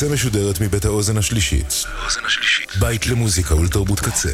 [0.00, 1.84] הקצה משודרת מבית האוזן השלישית.
[2.80, 4.32] בית למוזיקה ולתרבות קצה.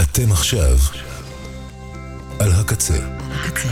[0.00, 0.78] אתם עכשיו
[2.38, 2.98] על הקצה.
[3.30, 3.68] הקצה.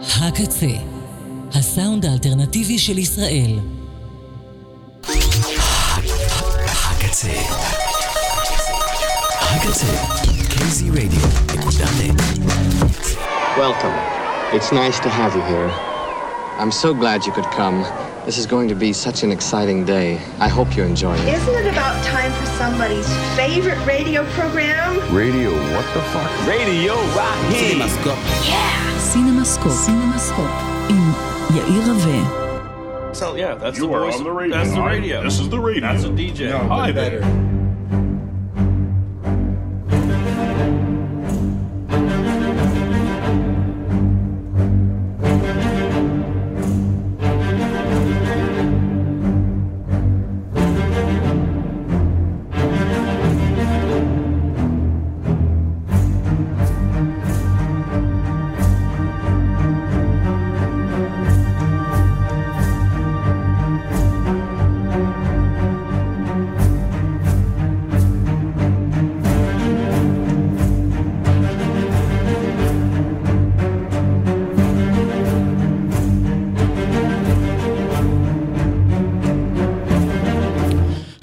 [0.00, 0.66] הקצה,
[1.54, 3.58] הסאונד האלטרנטיבי של ישראל.
[6.68, 7.32] הקצה.
[9.40, 10.16] הקצה.
[10.56, 12.65] KZ Radio.
[13.56, 13.94] Welcome.
[14.54, 15.70] It's nice to have you here.
[16.60, 17.82] I'm so glad you could come.
[18.26, 20.16] This is going to be such an exciting day.
[20.38, 21.28] I hope you enjoy it.
[21.28, 25.14] Isn't it about time for somebody's favorite radio program?
[25.14, 26.46] Radio, what the fuck?
[26.46, 27.54] Radio Rocky.
[27.54, 28.48] CinemaScope.
[28.48, 28.98] Yeah.
[28.98, 29.86] CinemaScope.
[29.86, 30.90] CinemaScope.
[30.90, 33.16] In Yair Rave.
[33.16, 34.18] So yeah, that's you the voice.
[34.18, 35.22] The that's the radio.
[35.22, 35.80] This is the radio.
[35.80, 36.50] That's a DJ.
[36.50, 37.55] No, Hi, better.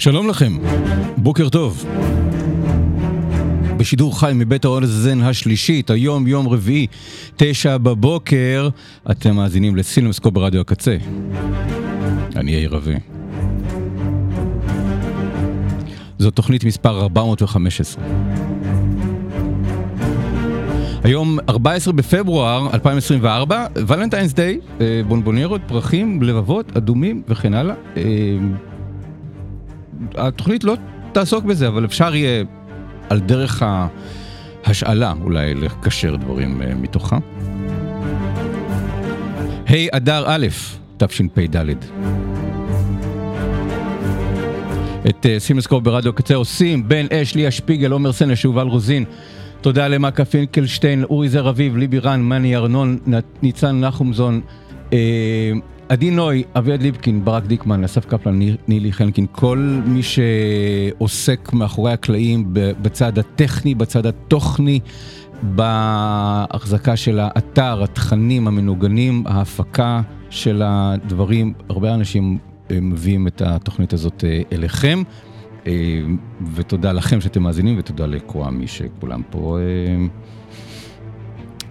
[0.03, 0.57] שלום לכם,
[1.17, 1.85] בוקר טוב.
[3.77, 6.87] בשידור חי מבית האוזן השלישית, היום יום רביעי,
[7.35, 8.69] תשע בבוקר,
[9.11, 10.97] אתם מאזינים לסילמסקופ ברדיו הקצה.
[12.35, 12.95] אני יאיר רווה.
[16.19, 18.03] זו תוכנית מספר 415.
[21.03, 24.59] היום 14 בפברואר 2024, ולנטיינס דיי,
[25.07, 27.75] בונבוניירות, פרחים, לבבות, אדומים וכן הלאה.
[30.17, 30.75] אה, התוכנית לא
[31.11, 32.43] תעסוק בזה, אבל אפשר יהיה
[33.09, 33.63] על דרך
[34.65, 37.17] ההשאלה אולי לקשר דברים uh, מתוכה.
[39.67, 40.47] ה' אדר א',
[40.97, 41.55] תשפ"ד.
[45.09, 49.05] את uh, סימסקופ ברדיו קצה עושים בן אש, ליה שפיגל, עומר סנש, יובל רוזין.
[49.61, 52.99] תודה למכה פינקלשטיין, אורי זר אביב, ליבי רן, מני ארנון,
[53.41, 54.41] ניצן נחומזון.
[54.89, 54.93] Uh,
[55.89, 62.47] עדי נוי, אביעד ליבקין, ברק דיקמן, אסף קפלן, נילי חנקין, כל מי שעוסק מאחורי הקלעים
[62.53, 64.79] בצד הטכני, בצד התוכני,
[65.41, 72.37] בהחזקה של האתר, התכנים המנוגנים, ההפקה של הדברים, הרבה אנשים
[72.71, 75.03] מביאים את התוכנית הזאת אליכם.
[76.55, 79.57] ותודה לכם שאתם מאזינים, ותודה לקוואמי שכולם פה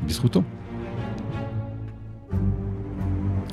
[0.07, 0.43] בזכותו.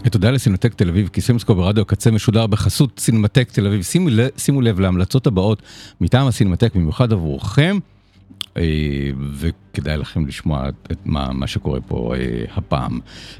[0.07, 3.81] תודה לסינמטק תל אביב, כי סימסקו ברדיו הקצה משודר בחסות סינמטק תל אביב.
[3.81, 5.61] שימו, לב, שימו לב להמלצות הבאות
[6.01, 7.77] מטעם הסינמטק, במיוחד עבורכם,
[8.57, 8.63] אה,
[9.33, 12.99] וכדאי לכם לשמוע את מה, מה שקורה פה אה, הפעם.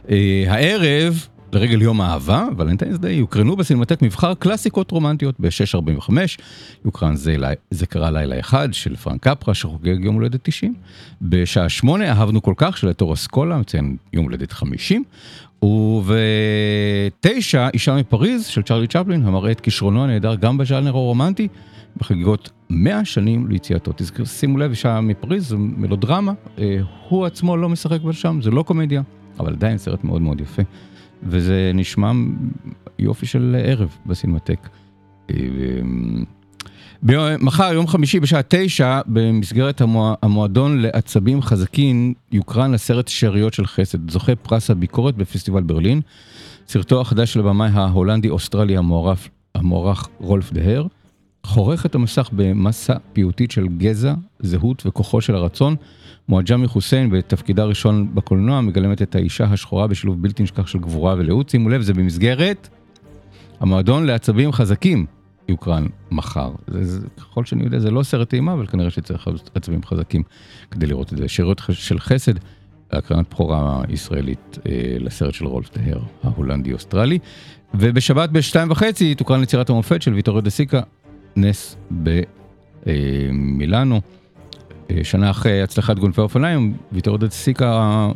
[0.10, 6.12] אה, הערב, לרגל יום האהבה, ולנטיינס דיי, יוקרנו בסינמטק מבחר קלאסיקות רומנטיות ב-6.45,
[6.86, 7.36] יוקרן זה,
[7.72, 10.74] זה קרה לילה אחד של פרנק קפרה שחוגג יום הולדת 90.
[11.22, 15.04] בשעה 8 אהבנו כל כך של אתור אסקולה, מציין יום הולדת 50.
[15.64, 21.48] ובתשע, אישה מפריז של צ'רלי צ'פלין, המראה את כישרונו הנהדר גם בז'אנר הרומנטי,
[21.98, 23.92] בחגיגות 100 שנים ליציאתו.
[23.96, 26.34] תזכר, שימו לב, אישה מפריז זו מלודרמה,
[27.10, 29.02] הוא עצמו לא משחק בשם, זה לא קומדיה,
[29.40, 30.62] אבל עדיין סרט מאוד מאוד יפה.
[31.24, 32.12] וזה נשמע
[33.00, 34.70] יופי של ערב בסינמטק.
[37.40, 39.82] מחר, יום חמישי בשעה תשע, במסגרת
[40.22, 46.02] המועדון לעצבים חזקים, יוקרן הסרט שאריות של חסד, זוכה פרס הביקורת בפסטיבל ברלין.
[46.68, 48.78] סרטו החדש של הבמאי ההולנדי-אוסטרלי
[49.56, 50.86] המוערך רולף דה היר,
[51.44, 55.76] חורך את המסך במסה פיוטית של גזע, זהות וכוחו של הרצון.
[56.30, 61.50] מואג'מי חוסיין בתפקידה הראשון בקולנוע מגלמת את האישה השחורה בשילוב בלתי נשכח של גבורה ולאות.
[61.50, 62.70] שימו לב, זה במסגרת
[63.60, 65.06] המועדון לעצבים חזקים.
[65.50, 66.52] יוקרן מחר.
[66.68, 70.24] זה, זה, ככל שאני יודע, זה לא סרט אימה, אבל כנראה שצריך עצבים חזקים
[70.72, 71.28] כדי לראות את זה.
[71.28, 72.34] שאריות של חסד,
[72.92, 77.20] הקרנת בכורה ישראלית אה, לסרט של רולף דה היר, ההולנדי-אוסטרלי.
[77.74, 80.82] ובשבת בשתיים וחצי תוקרן יצירת המופת של ויטוריו דה סיקה,
[81.42, 81.76] נס
[82.86, 84.02] במילאנו.
[84.92, 88.10] אה, שנה אחרי הצלחת גונבי האופניים, ויטוריו דה סיקה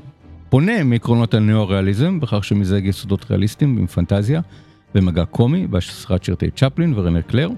[0.50, 4.42] פונה מעקרונות הניאו-ריאליזם, בכך שמזג יסודות ריאליסטיים עם פנטזיה.
[4.96, 7.50] במגע קומי בהשראת שירתי צ'פלין ורנר קלר.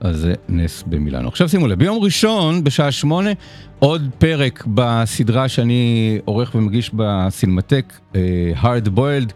[0.00, 1.28] אז זה נס במילאנו.
[1.28, 3.30] עכשיו שימו לב, ביום ראשון בשעה שמונה,
[3.78, 8.20] עוד פרק בסדרה שאני עורך ומגיש בסינמטק, אה,
[8.62, 9.32] Hard Boiled,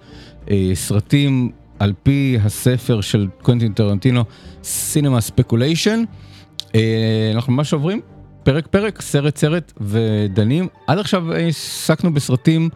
[0.51, 4.25] אה, סרטים על פי הספר של קוונטין טרנטינו,
[5.03, 5.99] Speculation.
[6.75, 8.00] אה, אנחנו ממש עוברים
[8.43, 10.67] פרק פרק, סרט סרט ודנים.
[10.87, 12.69] עד עכשיו עסקנו בסרטים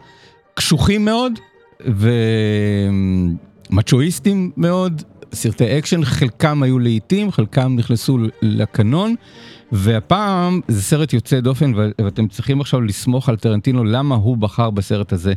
[0.53, 1.39] קשוחים מאוד
[3.69, 5.01] ומצ'ואיסטים מאוד,
[5.33, 9.15] סרטי אקשן, חלקם היו לעיתים, חלקם נכנסו לקנון,
[9.71, 15.13] והפעם זה סרט יוצא דופן ואתם צריכים עכשיו לסמוך על טרנטינו למה הוא בחר בסרט
[15.13, 15.33] הזה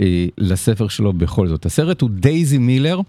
[0.00, 1.66] אה, לספר שלו בכל זאת.
[1.66, 3.00] הסרט הוא דייזי מילר.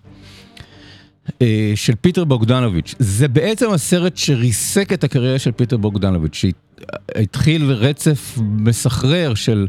[1.42, 8.38] אה, של פיטר בוגדנוביץ', זה בעצם הסרט שריסק את הקריירה של פיטר בוגדנוביץ', שהתחיל רצף
[8.40, 9.68] מסחרר של,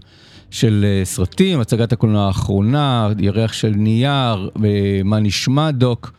[0.50, 6.12] של אה, סרטים, הצגת הקולנוע האחרונה, ירח של נייר, אה, מה נשמע דוק,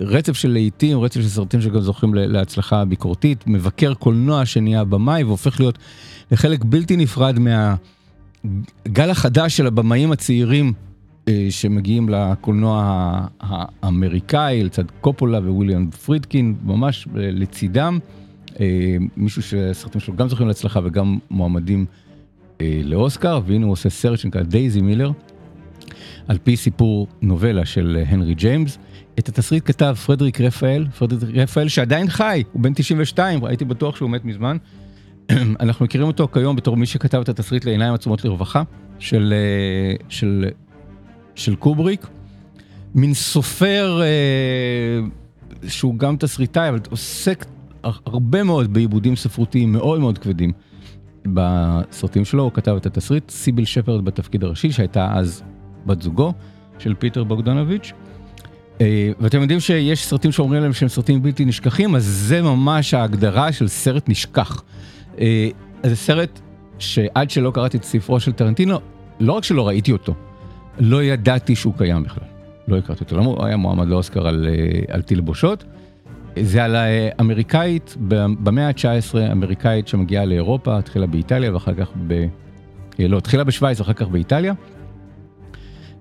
[0.00, 5.60] רצף של להיטים, רצף של סרטים שגם זוכים להצלחה ביקורתית, מבקר קולנוע שנהיה במאי והופך
[5.60, 5.78] להיות
[6.32, 7.38] לחלק בלתי נפרד
[8.44, 10.72] מהגל החדש של הבמאים הצעירים
[11.28, 17.98] אה, שמגיעים לקולנוע האמריקאי, לצד קופולה וויליאם פרידקין, ממש אה, לצידם.
[18.60, 21.86] אה, מישהו שהסרטים שלו גם זוכים להצלחה וגם מועמדים
[22.84, 25.10] לאוסקר, והנה הוא עושה סרט שנקרא דייזי מילר,
[26.28, 28.78] על פי סיפור נובלה של הנרי ג'יימס.
[29.18, 34.10] את התסריט כתב פרדריק רפאל, פרדריק רפאל שעדיין חי, הוא בן 92, הייתי בטוח שהוא
[34.10, 34.56] מת מזמן.
[35.60, 38.62] אנחנו מכירים אותו כיום בתור מי שכתב את התסריט לעיניים עצומות לרווחה
[38.98, 39.34] של,
[40.08, 40.46] של
[41.34, 42.06] של קובריק,
[42.94, 45.06] מין סופר אה,
[45.68, 47.44] שהוא גם תסריטאי, אבל עוסק
[47.82, 50.52] הרבה מאוד בעיבודים ספרותיים מאוד מאוד כבדים
[51.26, 55.42] בסרטים שלו, הוא כתב את התסריט, סיביל שפרד בתפקיד הראשי, שהייתה אז
[55.86, 56.32] בת זוגו
[56.78, 57.92] של פיטר בוגדנוביץ'.
[58.80, 63.52] אה, ואתם יודעים שיש סרטים שאומרים להם שהם סרטים בלתי נשכחים, אז זה ממש ההגדרה
[63.52, 64.62] של סרט נשכח.
[65.20, 65.48] אה,
[65.82, 66.40] זה סרט
[66.78, 68.78] שעד שלא קראתי את ספרו של טרנטינו,
[69.20, 70.14] לא רק שלא ראיתי אותו,
[70.78, 72.24] לא ידעתי שהוא קיים בכלל.
[72.68, 75.64] לא הכרתי אותו, הוא היה מועמד לאוסקר על, אה, על תלבושות.
[76.38, 82.26] זה על האמריקאית, במאה ה-19, אמריקאית שמגיעה לאירופה, התחילה באיטליה ואחר כך ב...
[83.00, 84.54] אה, לא, התחילה בשוויץ ואחר כך באיטליה.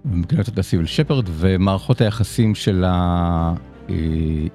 [0.06, 3.54] ומקננת אותה סיביל שפרד, ומערכות היחסים שלה
[3.90, 3.96] אה,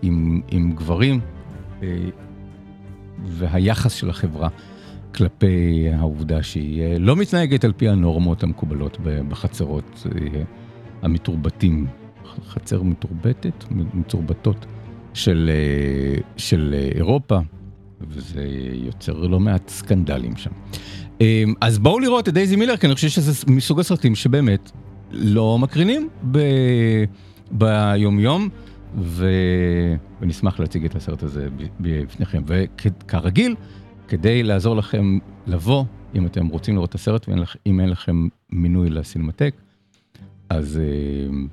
[0.03, 1.21] עם, עם גברים
[3.25, 4.49] והיחס של החברה
[5.17, 8.99] כלפי העובדה שהיא אה, לא מתנהגת על פי הנורמות המקובלות
[9.29, 10.43] בחצרות אה,
[11.03, 11.87] המתורבתים,
[12.49, 14.67] חצר מתורבתת, מתורבתות
[15.15, 17.39] של, אה, של אירופה,
[18.01, 20.51] וזה יוצר לא מעט סקנדלים שם.
[21.61, 24.71] אז בואו לראות את דייזי מילר, כי אני חושב שזה מסוג הסרטים שבאמת
[25.11, 26.39] לא מקרינים ב...
[27.51, 28.49] ביומיום,
[28.97, 29.29] ו...
[30.21, 31.49] ונשמח להציג את הסרט הזה
[31.81, 32.43] בפניכם.
[32.47, 33.55] וכרגיל,
[34.09, 35.85] כדי לעזור לכם לבוא,
[36.15, 39.55] אם אתם רוצים לראות את הסרט ואם אין לכם מינוי לסינמטק,
[40.49, 40.81] אז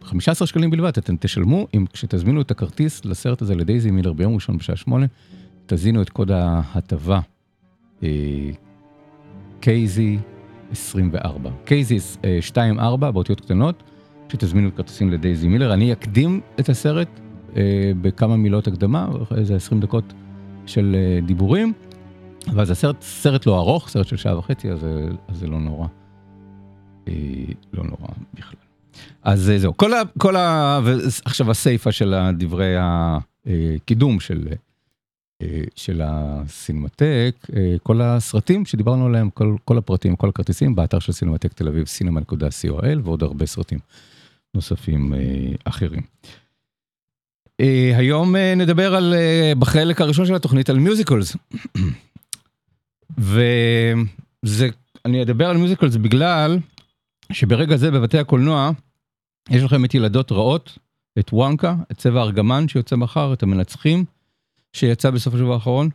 [0.03, 4.35] 15 אה, שקלים בלבד אתם תשלמו, אם כשתזמינו את הכרטיס לסרט הזה לדייזי מילר ביום
[4.35, 5.05] ראשון בשעה 8,
[5.65, 7.19] תזינו את קוד ההטבה
[9.59, 10.17] קייזי
[10.71, 13.83] 24, קייזי 24 באותיות קטנות,
[14.29, 15.73] שתזמינו את כרטיסים לדייזי מילר.
[15.73, 17.22] אני אקדים את הסרט אה,
[18.01, 19.07] בכמה מילות הקדמה,
[19.37, 20.13] איזה 20 דקות
[20.65, 21.73] של אה, דיבורים.
[22.47, 24.85] אבל זה סרט, סרט לא ארוך, סרט של שעה וחצי, אז,
[25.27, 25.87] אז זה לא נורא.
[27.07, 27.13] אה,
[27.73, 28.59] לא נורא בכלל.
[29.23, 30.01] אז אה, זהו, כל ה...
[30.17, 30.79] כל ה
[31.25, 34.47] עכשיו הסיפה של דברי הקידום של,
[35.41, 37.47] אה, של הסינמטק,
[37.83, 42.99] כל הסרטים שדיברנו עליהם, כל, כל הפרטים, כל הכרטיסים, באתר של סינמטק תל אביב, cinema.coil,
[43.03, 43.79] ועוד הרבה סרטים
[44.53, 45.13] נוספים
[45.63, 46.01] אחרים.
[47.95, 49.13] היום נדבר על,
[49.59, 51.35] בחלק הראשון של התוכנית על מיוזיקלס.
[53.17, 54.69] וזה,
[55.05, 56.59] אני אדבר על מיוזיקל זה בגלל
[57.31, 58.71] שברגע זה בבתי הקולנוע
[59.49, 60.77] יש לכם את ילדות רעות,
[61.19, 64.05] את וואנקה, את צבע ארגמן שיוצא מחר, את המנצחים
[64.73, 65.89] שיצא בסוף השבוע האחרון.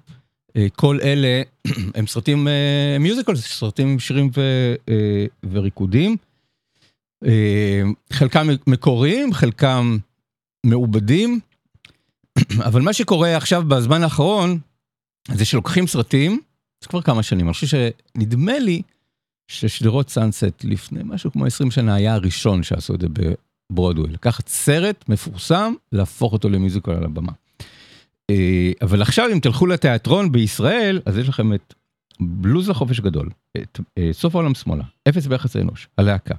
[0.56, 1.42] אה, כל אלה
[1.96, 2.48] הם סרטים
[3.00, 4.40] מיוזיקל, זה סרטים עם שירים ו,
[4.88, 6.16] אה, וריקודים.
[7.26, 7.82] אה,
[8.12, 9.98] חלקם מקוריים, חלקם
[10.66, 11.40] מעובדים.
[12.68, 14.58] אבל מה שקורה עכשיו בזמן האחרון
[15.34, 16.40] זה שלוקחים סרטים
[16.80, 18.82] זה כבר כמה שנים, אני חושב שנדמה לי
[19.48, 23.06] ששדרות סאנסט לפני משהו כמו 20 שנה היה הראשון שעשו את זה
[23.72, 24.12] בברודוויל.
[24.12, 27.32] לקחת סרט מפורסם, להפוך אותו למיוזיקל על הבמה.
[28.30, 31.74] אה, אבל עכשיו אם תלכו לתיאטרון בישראל, אז יש לכם את
[32.20, 36.34] בלוז לחופש גדול, את אה, סוף העולם שמאלה, אפס ביחסי אנוש, הלהקה.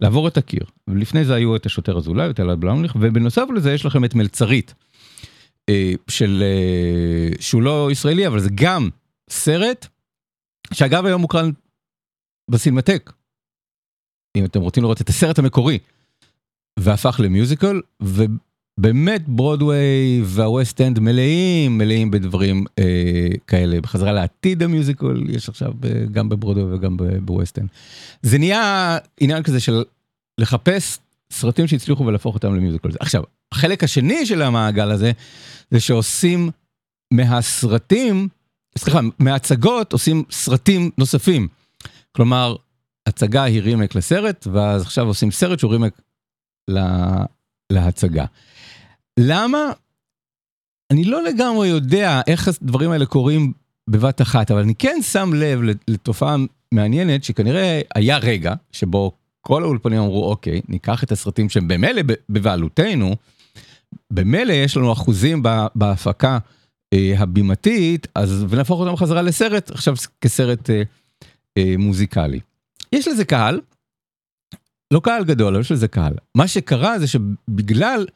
[0.00, 3.86] לעבור את הקיר, ולפני זה היו את השוטר אזולאי ואת אלעד בלאומילך, ובנוסף לזה יש
[3.86, 4.74] לכם את מלצרית.
[5.68, 8.88] אה, של, אה, שהוא לא ישראלי, אבל זה גם
[9.30, 9.86] סרט,
[10.72, 11.50] שאגב היום מוקרן
[12.50, 13.12] בסינמטק.
[14.36, 15.78] אם אתם רוצים לראות את הסרט המקורי,
[16.78, 23.80] והפך ל musical, ובאמת ברודוויי והווסט אנד מלאים, מלאים בדברים אה, כאלה.
[23.80, 27.68] בחזרה לעתיד ה musical, יש עכשיו אה, גם בברודוויי וגם בווסט אנד.
[28.22, 29.82] זה נהיה עניין כזה של
[30.38, 30.98] לחפש
[31.32, 32.88] סרטים שהצליחו ולהפוך אותם למיוזיקל.
[33.00, 33.22] עכשיו,
[33.52, 35.12] החלק השני של המעגל הזה,
[35.70, 36.50] זה שעושים
[37.12, 38.28] מהסרטים,
[38.78, 41.48] סליחה, מהצגות עושים סרטים נוספים.
[42.12, 42.56] כלומר,
[43.06, 46.00] הצגה היא רימייק לסרט, ואז עכשיו עושים סרט שהוא רימייק
[46.68, 47.24] לה,
[47.72, 48.24] להצגה.
[49.18, 49.72] למה?
[50.90, 53.52] אני לא לגמרי יודע איך הדברים האלה קורים
[53.90, 56.36] בבת אחת, אבל אני כן שם לב לתופעה
[56.74, 59.12] מעניינת שכנראה היה רגע שבו
[59.42, 63.16] כל האולפנים אמרו אוקיי, ניקח את הסרטים שהם במילא בבעלותנו,
[64.10, 65.42] במילא יש לנו אחוזים
[65.74, 66.38] בהפקה
[66.92, 70.82] אה, הבימתית, אז ונהפוך אותם חזרה לסרט, עכשיו כסרט אה,
[71.58, 72.40] אה, מוזיקלי.
[72.92, 73.60] יש לזה קהל,
[74.90, 76.12] לא קהל גדול, אבל יש לזה קהל.
[76.34, 78.06] מה שקרה זה שבגלל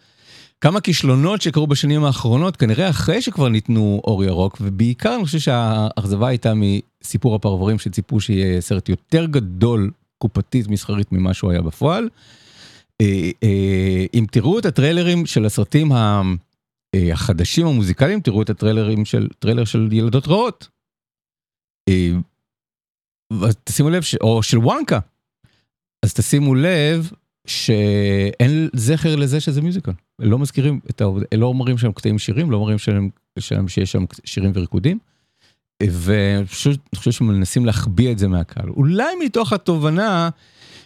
[0.61, 6.28] כמה כישלונות שקרו בשנים האחרונות, כנראה אחרי שכבר ניתנו אור ירוק, ובעיקר אני חושב שהאכזבה
[6.28, 12.08] הייתה מסיפור הפרברים שציפו שיהיה סרט יותר גדול קופתית מסחרית ממה שהוא היה בפועל.
[13.00, 16.23] אה, אה, אם תראו את הטריילרים של הסרטים אה,
[17.12, 20.68] החדשים המוזיקליים, תראו את הטריילרים של טריילר של ילדות רעות.
[23.64, 24.14] תשימו לב, ש...
[24.20, 24.98] או של וונקה.
[26.04, 27.11] אז תשימו לב
[27.46, 29.92] שאין זכר לזה שזה מיוזיקל.
[30.18, 34.04] לא מזכירים את העובדה, לא אומרים שהם קטעים שירים, לא אומרים שהם, שהם, שיש שם
[34.25, 34.99] שירים וריקודים.
[35.83, 38.68] ופשוט אני חושב שמנסים להחביא את זה מהקהל.
[38.68, 40.28] אולי מתוך התובנה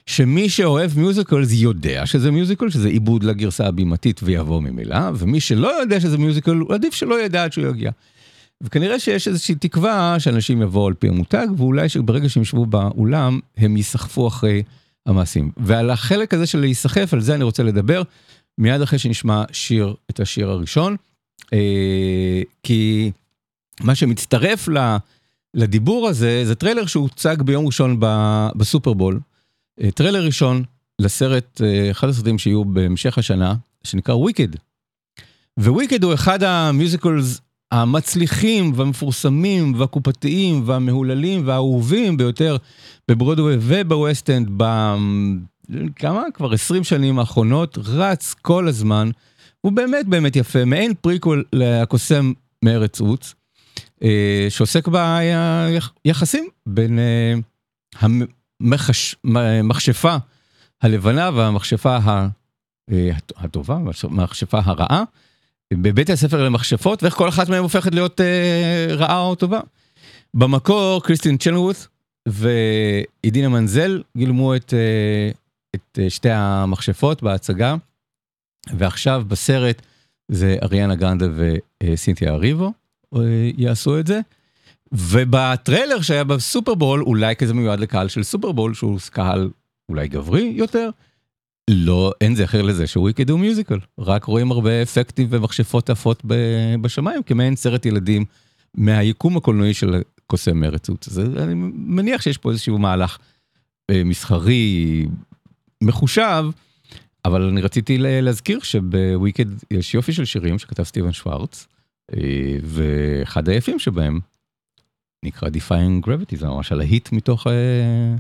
[0.07, 6.01] שמי שאוהב מיוזיקלס יודע שזה מיוזיקל, שזה עיבוד לגרסה הבימתית ויבוא ממילא, ומי שלא יודע
[6.01, 7.91] שזה מיוזיקל, הוא עדיף שלא ידע עד שהוא יגיע.
[8.61, 13.77] וכנראה שיש איזושהי תקווה שאנשים יבואו על פי המותג, ואולי שברגע שהם ישבו באולם, הם
[13.77, 14.63] ייסחפו אחרי
[15.07, 15.51] המעשים.
[15.57, 18.03] ועל החלק הזה של להיסחף, על זה אני רוצה לדבר,
[18.59, 20.97] מיד אחרי שנשמע שיר, את השיר הראשון.
[21.53, 23.11] אה, כי
[23.81, 24.69] מה שמצטרף
[25.55, 27.97] לדיבור הזה, זה טריילר שהוצג ביום ראשון
[28.57, 29.21] בסופרבול.
[29.81, 30.63] אה, טריילר ראשון
[30.99, 34.49] לסרט, אה, אחד הסרטים שיהיו בהמשך השנה, שנקרא וויקד.
[35.59, 37.41] ווויקד הוא אחד המיוזיקלס
[37.73, 42.57] המצליחים והמפורסמים והקופתיים והמהוללים והאהובים ביותר
[43.09, 44.49] בברודווי ובווסט-אנד
[45.69, 46.23] בכמה?
[46.35, 49.11] כבר 20 שנים האחרונות, רץ כל הזמן.
[49.61, 52.33] הוא באמת באמת יפה, מעין פריקול לקוסם
[52.65, 53.35] מארץ עוץ,
[54.49, 54.89] שעוסק
[56.05, 56.99] ביחסים בין
[59.35, 60.17] המכשפה
[60.83, 61.99] הלבנה והמכשפה
[63.37, 65.03] הטובה, המכשפה הרעה.
[65.75, 69.61] בבית הספר למכשפות ואיך כל אחת מהן הופכת להיות אה, רעה או טובה.
[70.35, 71.89] במקור קריסטין צ'נרוות
[72.29, 75.31] ועידינה מנזל גילמו את, אה,
[75.75, 77.75] את אה, שתי המכשפות בהצגה
[78.79, 79.83] ועכשיו בסרט
[80.29, 81.27] זה אריאנה גרנדה
[81.83, 82.71] וסינתיה אריבו אה,
[83.57, 84.21] יעשו את זה.
[84.93, 89.51] ובטריילר שהיה בסופרבול אולי כזה מיועד לקהל של סופרבול שהוא קהל
[89.89, 90.91] אולי גברי יותר.
[91.71, 96.23] לא, אין זכר לזה שוויקד הוא מיוזיקל, רק רואים הרבה אפקטים ומכשפות עפות
[96.81, 98.25] בשמיים כמעין סרט ילדים
[98.75, 101.09] מהיקום הקולנועי של קוסם מארץ עוץ.
[101.09, 103.19] אז אני מניח שיש פה איזשהו מהלך
[103.91, 105.07] אה, מסחרי
[105.83, 106.45] מחושב,
[107.25, 111.80] אבל אני רציתי להזכיר שבוויקד יש יופי של שירים שכתב סטיבן שוורץ, אה,
[112.63, 114.21] ואחד היפים שבהם
[115.25, 118.15] נקרא Defying Gravity, זה ממש הלהיט מתוך, אה,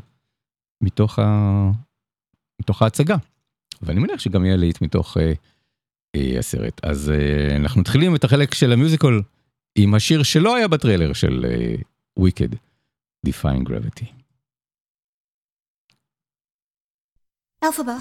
[0.80, 1.18] מתוך,
[2.61, 3.16] מתוך ההצגה.
[3.82, 5.32] ואני מניח שגם יהיה להיט מתוך אה,
[6.16, 6.80] אה, הסרט.
[6.85, 9.20] אז אה, אנחנו מתחילים את החלק של המיוזיקל
[9.75, 11.75] עם השיר שלא היה בטריילר של אה,
[13.26, 14.06] Define Gravity.
[17.64, 17.99] Elphaba,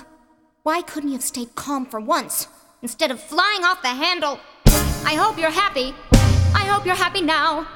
[0.64, 2.48] why couldn't you have stayed calm for once
[2.82, 4.36] instead of flying off the handle?
[5.06, 5.96] I hope you're happy.
[6.54, 7.68] I hope you're happy now.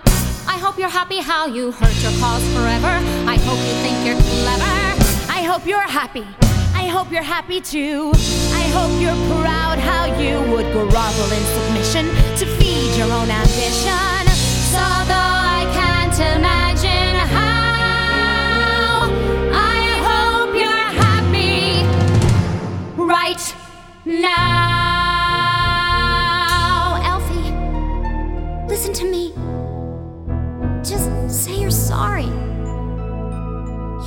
[0.48, 2.94] I hope you're happy how you hurt your cause forever.
[3.28, 4.74] I hope you think you're clever.
[5.32, 6.26] I hope you're happy.
[6.76, 8.12] I hope you're happy too.
[8.54, 12.06] I hope you're proud how you would grovel in submission
[12.40, 14.28] to feed your own ambition.
[14.74, 19.10] So though I can't imagine how,
[19.54, 21.86] I hope you're happy
[22.98, 23.56] right
[24.06, 24.73] now.
[31.44, 32.32] Say you're sorry.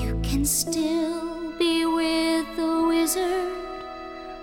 [0.02, 3.52] You can still be with the wizard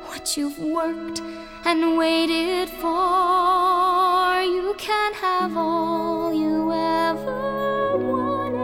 [0.06, 1.20] what you've worked
[1.66, 4.44] and waited for.
[4.44, 8.60] You can have all you ever wanted.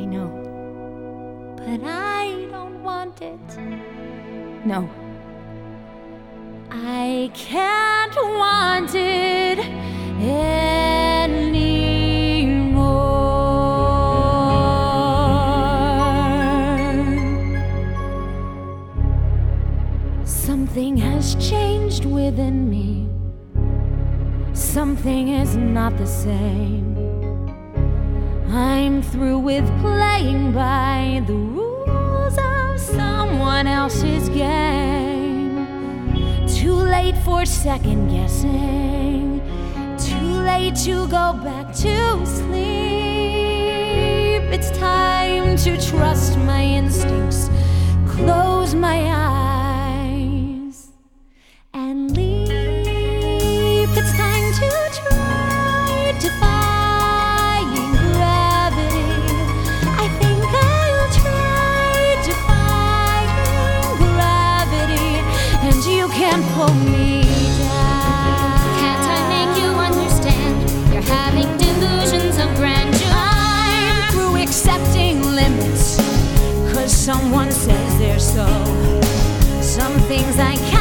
[0.00, 0.30] I know.
[1.58, 3.58] But I don't want it.
[4.64, 4.88] No.
[6.70, 10.93] I can't want it anymore.
[21.36, 23.08] Changed within me.
[24.52, 26.96] Something is not the same.
[28.48, 35.66] I'm through with playing by the rules of someone else's game.
[36.46, 39.40] Too late for second guessing.
[39.98, 42.54] Too late to go back to sleep.
[44.56, 47.50] It's time to trust my instincts.
[48.06, 49.43] Close my eyes
[77.04, 78.46] someone says they're so.
[79.60, 80.73] Some things I cannot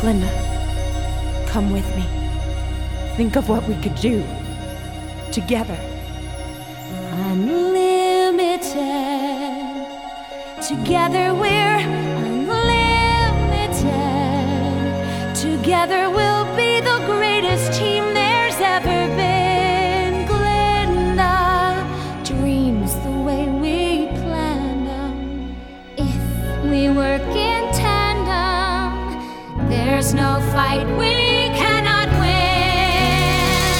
[0.00, 0.30] Glinda,
[1.48, 2.04] come with me.
[3.16, 4.22] Think of what we could do
[5.32, 5.78] together.
[7.28, 8.76] Unlimited.
[10.62, 11.78] Together we're
[12.26, 12.76] unlimited.
[15.34, 16.65] Together we'll be
[30.16, 31.12] no fight we
[31.60, 33.76] cannot win.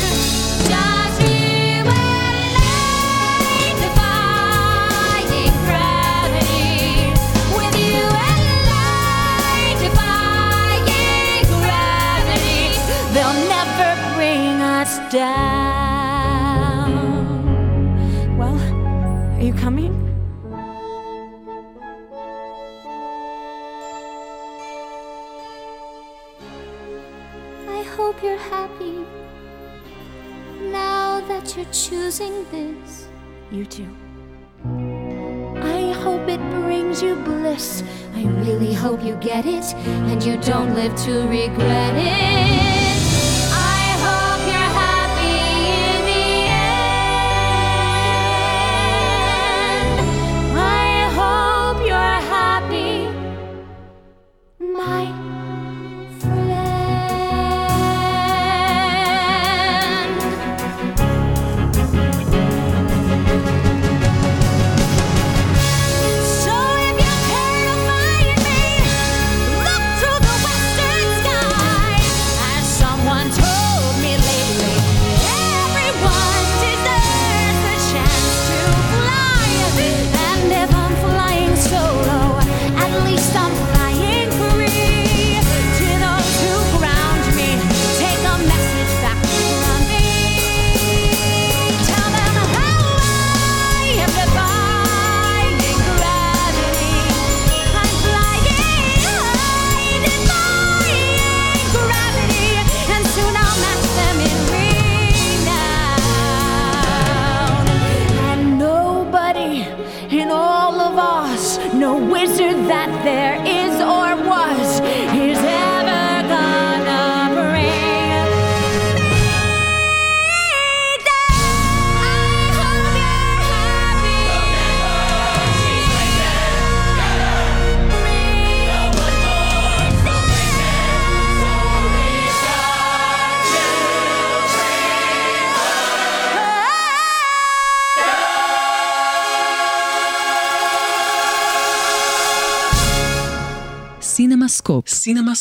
[0.71, 7.09] Just you and I defying gravity.
[7.57, 12.63] With you and I defying gravity.
[13.15, 15.56] They'll never bring us down.
[32.19, 33.09] This.
[33.51, 33.89] You too.
[34.65, 37.83] I hope it brings you bliss.
[38.15, 39.75] I really hope you get it
[40.11, 42.76] and you don't live to regret it.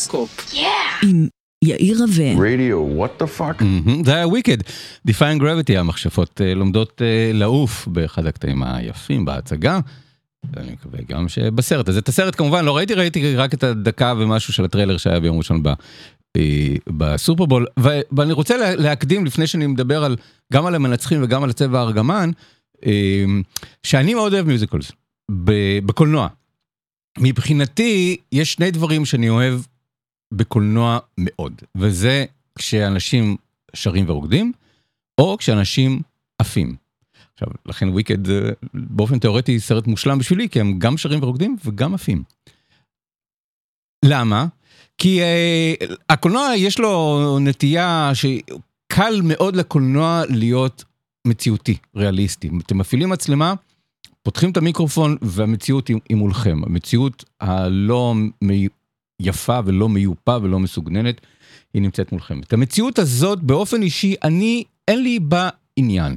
[0.06, 0.54] סינמסקופ.
[1.04, 1.28] עם
[1.64, 2.54] יאיר רווה.
[2.54, 3.64] רדיו, what the fuck?
[4.06, 4.58] זה היה וויקד.
[5.08, 9.80] Defying Gravity, המכשפות אה, לומדות אה, לעוף באחד הקטעים היפים בהצגה.
[10.58, 14.54] אני מקווה גם שבסרט הזה, את הסרט כמובן לא ראיתי, ראיתי רק את הדקה ומשהו
[14.54, 15.68] של הטריילר שהיה ביום ראשון ב,
[16.38, 17.66] אה, בסופרבול,
[18.12, 20.16] ואני רוצה לה, להקדים לפני שאני מדבר על,
[20.54, 22.32] גם על המנצחים וגם על הצבע הארגמן,
[23.84, 24.92] שאני מאוד אוהב מיוזיקלס,
[25.86, 26.28] בקולנוע.
[27.18, 29.60] מבחינתי, יש שני דברים שאני אוהב
[30.34, 32.26] בקולנוע מאוד, וזה
[32.58, 33.36] כשאנשים
[33.74, 34.52] שרים ורוקדים,
[35.18, 36.02] או כשאנשים
[36.40, 36.76] עפים.
[37.34, 41.94] עכשיו, לכן וויקד אה, באופן תיאורטי סרט מושלם בשבילי, כי הם גם שרים ורוקדים וגם
[41.94, 42.24] עפים.
[44.06, 44.46] למה?
[44.98, 50.84] כי uh, הקולנוע יש לו נטייה שקל מאוד לקולנוע להיות
[51.28, 52.50] מציאותי, ריאליסטי.
[52.66, 53.54] אתם מפעילים מצלמה,
[54.24, 56.62] פותחים את המיקרופון והמציאות היא, מולכם.
[56.66, 58.16] המציאות הלא.
[59.20, 61.22] יפה ולא מיופה ולא מסוגננת,
[61.74, 62.40] היא נמצאת מולכם.
[62.40, 66.16] את המציאות הזאת באופן אישי, אני, אין לי בה עניין.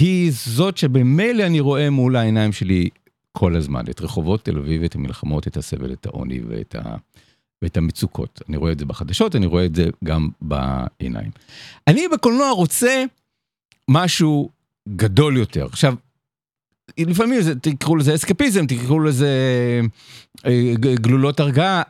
[0.00, 2.88] היא זאת שבמילא אני רואה מול העיניים שלי
[3.32, 6.96] כל הזמן, את רחובות תל אביב, את המלחמות, את הסבל, את העוני ואת, ה,
[7.62, 8.42] ואת המצוקות.
[8.48, 11.30] אני רואה את זה בחדשות, אני רואה את זה גם בעיניים.
[11.88, 13.04] אני בקולנוע רוצה
[13.88, 14.50] משהו
[14.88, 15.66] גדול יותר.
[15.66, 15.94] עכשיו,
[16.98, 19.30] לפעמים זה, תקראו לזה אסקפיזם, תקראו לזה
[20.46, 21.82] אה, גלולות הרגעה,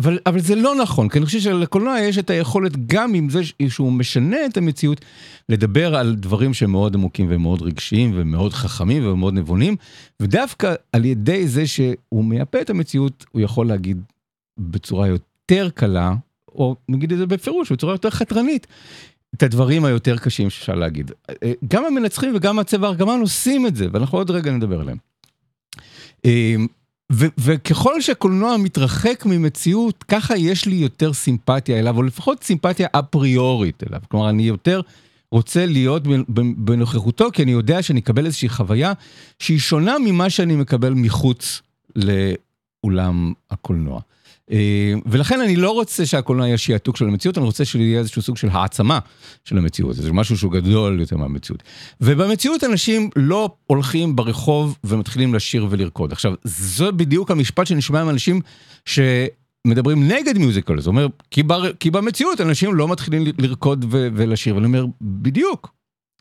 [0.00, 3.40] אבל, אבל זה לא נכון, כי אני חושב שלקולנוע יש את היכולת, גם עם זה
[3.68, 5.00] שהוא משנה את המציאות,
[5.48, 9.76] לדבר על דברים שהם מאוד עמוקים ומאוד רגשיים ומאוד חכמים ומאוד נבונים,
[10.20, 14.02] ודווקא על ידי זה שהוא מייפה את המציאות, הוא יכול להגיד
[14.58, 16.14] בצורה יותר קלה,
[16.48, 18.66] או נגיד את זה בפירוש, בצורה יותר חתרנית,
[19.34, 21.10] את הדברים היותר קשים שאפשר להגיד.
[21.68, 24.98] גם המנצחים וגם הצבע הארגמן עושים את זה, ואנחנו עוד רגע נדבר עליהם.
[27.10, 34.00] וככל שהקולנוע מתרחק ממציאות, ככה יש לי יותר סימפתיה אליו, או לפחות סימפתיה אפריורית אליו.
[34.08, 34.80] כלומר, אני יותר
[35.32, 36.02] רוצה להיות
[36.56, 38.92] בנוכחותו, כי אני יודע שאני אקבל איזושהי חוויה
[39.38, 41.62] שהיא שונה ממה שאני מקבל מחוץ
[41.96, 44.00] לאולם הקולנוע.
[44.52, 48.36] אה, ולכן אני לא רוצה שהקולנוע יהיה שיעתוק של המציאות, אני רוצה שיהיה איזשהו סוג
[48.36, 48.98] של העצמה
[49.44, 51.62] של המציאות, זה משהו שהוא גדול יותר מהמציאות.
[52.00, 56.12] ובמציאות אנשים לא הולכים ברחוב ומתחילים לשיר ולרקוד.
[56.12, 58.40] עכשיו, זה בדיוק המשפט שאני שומע מאנשים
[58.84, 64.54] שמדברים נגד מיוזיקל, זה אומר, כי, בר, כי במציאות אנשים לא מתחילים לרקוד ו- ולשיר,
[64.54, 65.72] ואני אומר, בדיוק.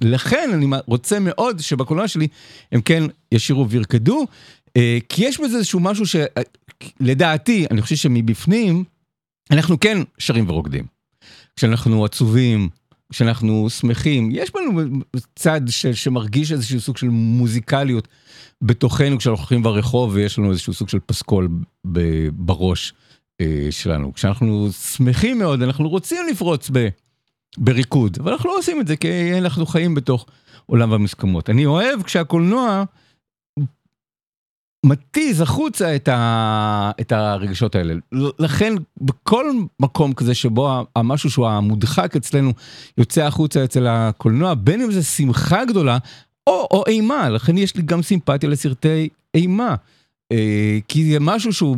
[0.02, 2.28] לכן אני רוצה מאוד שבקולנוע שלי
[2.72, 4.26] הם כן ישירו וירקדו,
[4.78, 6.06] אה, כי יש בזה איזשהו משהו
[6.84, 8.84] שלדעתי, אני חושב שמבפנים,
[9.52, 10.86] אנחנו כן שרים ורוקדים.
[11.56, 12.70] כשאנחנו עצובים,
[13.12, 15.00] כשאנחנו שמחים, יש בנו
[15.36, 18.08] צד ש, שמרגיש איזשהו סוג של מוזיקליות
[18.62, 21.50] בתוכנו כשאנחנו הולכים ברחוב ויש לנו איזשהו סוג של פסקול
[21.92, 22.00] ב,
[22.32, 22.94] בראש
[23.42, 24.14] אה, שלנו.
[24.14, 26.88] כשאנחנו שמחים מאוד, אנחנו רוצים לפרוץ ב,
[27.58, 30.26] בריקוד, אבל אנחנו לא עושים את זה כי אנחנו חיים בתוך
[30.66, 31.50] עולם המסכמות.
[31.50, 32.84] אני אוהב כשהקולנוע...
[34.86, 36.92] מתיז החוצה את, ה...
[37.02, 37.94] את הרגשות האלה.
[38.40, 39.46] לכן בכל
[39.80, 42.54] מקום כזה שבו המשהו שהוא המודחק אצלנו
[42.98, 45.98] יוצא החוצה אצל הקולנוע, בין אם זה שמחה גדולה
[46.48, 49.76] או, או אימה, לכן יש לי גם סימפתיה לסרטי אימה.
[50.32, 51.78] אה, כי זה משהו שהוא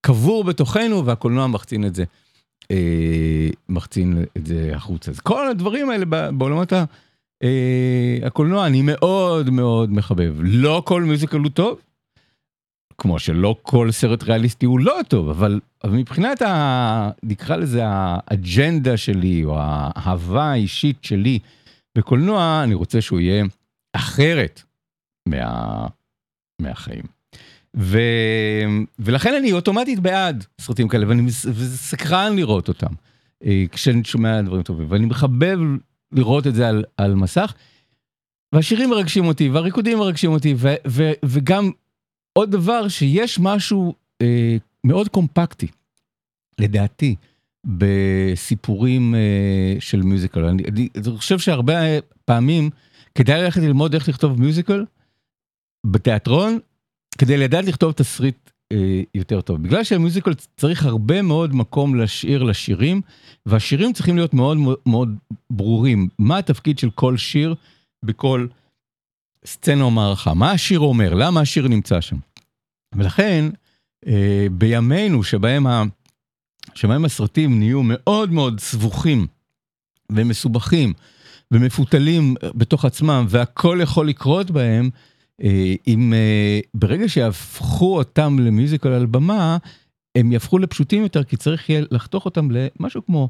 [0.00, 2.04] קבור בתוכנו והקולנוע מחצין את זה.
[2.70, 5.10] אה, מחצין את זה החוצה.
[5.10, 6.84] אז כל הדברים האלה בעולמות ה...
[7.42, 10.34] אה, הקולנוע אני מאוד מאוד מחבב.
[10.40, 11.78] לא כל מיוזיקל הוא טוב.
[13.02, 18.96] כמו שלא כל סרט ריאליסטי הוא לא טוב, אבל, אבל מבחינת, ה, נקרא לזה האג'נדה
[18.96, 21.38] שלי, או האהבה האישית שלי
[21.98, 23.44] בקולנוע, אני רוצה שהוא יהיה
[23.92, 24.62] אחרת
[25.28, 25.86] מה,
[26.60, 27.02] מהחיים.
[27.76, 27.98] ו,
[28.98, 32.94] ולכן אני אוטומטית בעד סרטים כאלה, ואני סקרן לראות אותם,
[33.44, 35.58] אה, כשאני שומע דברים טובים, ואני מחבב
[36.12, 37.54] לראות את זה על, על מסך.
[38.54, 41.70] והשירים מרגשים אותי, והריקודים מרגשים אותי, ו, ו, וגם
[42.32, 45.66] עוד דבר שיש משהו אה, מאוד קומפקטי,
[46.60, 47.16] לדעתי,
[47.66, 50.44] בסיפורים אה, של מיוזיקל.
[50.44, 51.80] אני, אני, אני חושב שהרבה
[52.24, 52.70] פעמים
[53.14, 54.84] כדאי ללכת ללמוד איך לכתוב מיוזיקל
[55.86, 56.58] בתיאטרון,
[57.18, 59.62] כדי לדעת לכתוב תסריט אה, יותר טוב.
[59.62, 63.00] בגלל שהמיוזיקל צריך הרבה מאוד מקום לשיר לשירים,
[63.46, 65.16] והשירים צריכים להיות מאוד מאוד
[65.50, 66.08] ברורים.
[66.18, 67.54] מה התפקיד של כל שיר
[68.04, 68.46] בכל...
[69.46, 72.16] סצנה או מערכה, מה השיר אומר, למה השיר נמצא שם.
[72.94, 73.44] ולכן
[74.06, 75.82] אה, בימינו שבהם, ה,
[76.74, 79.26] שבהם הסרטים נהיו מאוד מאוד סבוכים
[80.12, 80.92] ומסובכים
[81.50, 84.90] ומפותלים בתוך עצמם והכל יכול לקרות בהם,
[85.42, 89.56] אה, אם אה, ברגע שיהפכו אותם למיוזיקל על במה,
[90.14, 93.28] הם יהפכו לפשוטים יותר, כי צריך יהיה לחתוך אותם למשהו כמו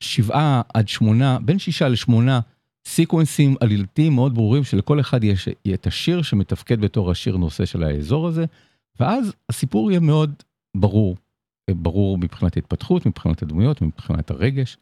[0.00, 2.40] שבעה עד שמונה, בין שישה לשמונה
[2.86, 8.28] סיקוונסים עלילתיים מאוד ברורים, שלכל אחד יש את השיר שמתפקד בתור השיר נושא של האזור
[8.28, 8.44] הזה,
[9.00, 10.34] ואז הסיפור יהיה מאוד
[10.76, 11.16] ברור.
[11.70, 14.76] ברור מבחינת ההתפתחות, מבחינת הדמויות, מבחינת הרגש,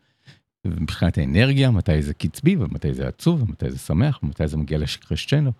[0.66, 5.52] מבחינת האנרגיה, מתי זה קצבי ומתי זה עצוב ומתי זה שמח ומתי זה מגיע לקרשצ'נו.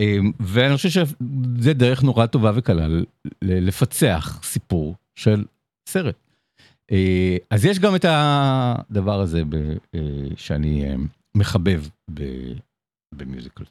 [0.00, 2.86] אמ, ואני חושב שזה דרך נורא טובה וקלה
[3.42, 5.44] לפצח סיפור של
[5.88, 6.14] סרט.
[6.92, 9.42] אה, אז יש גם את הדבר הזה
[9.94, 10.00] אה,
[10.36, 10.94] שאני אה,
[11.34, 11.82] מחבב
[13.14, 13.64] במיוזיקל.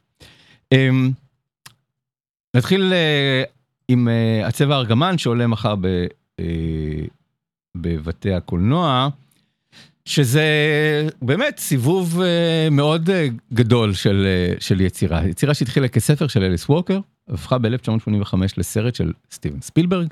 [0.72, 1.10] אמ,
[2.56, 2.92] נתחיל
[3.88, 4.08] עם
[4.44, 5.74] הצבע הארגמן שעולה מחר
[7.76, 9.08] בבתי הקולנוע.
[10.04, 10.42] שזה
[11.22, 12.20] באמת סיבוב
[12.70, 13.10] מאוד
[13.52, 14.26] גדול של,
[14.60, 15.26] של יצירה.
[15.26, 20.08] יצירה שהתחילה כספר של אליס ווקר, הפכה ב-1985 לסרט של סטיבן ספילברג.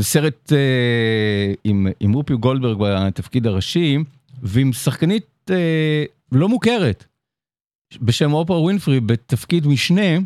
[0.00, 0.52] סרט
[1.64, 3.98] עם, עם וופי גולדברג בתפקיד הראשי,
[4.42, 7.04] ועם שחקנית אה, לא מוכרת,
[8.02, 10.18] בשם אופרה ווינפרי בתפקיד משנה,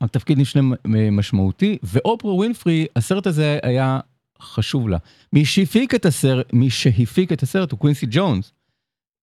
[0.00, 0.76] התפקיד משנה
[1.12, 4.00] משמעותי, ואופרה ווינפרי, הסרט הזה היה
[4.40, 4.98] חשוב לה.
[5.32, 8.52] מי שהפיק את הסרט, מי שהפיק את הסרט הוא קווינסי ג'ונס.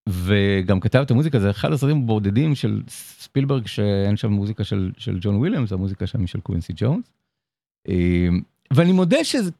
[0.09, 2.83] וגם כתב את המוזיקה, זה אחד הסרטים הבודדים של
[3.19, 7.11] ספילברג שאין שם מוזיקה של, של ג'ון וויליאמס, המוזיקה שם היא של קווינסי ג'ונס.
[8.73, 9.51] ואני מודה שזה,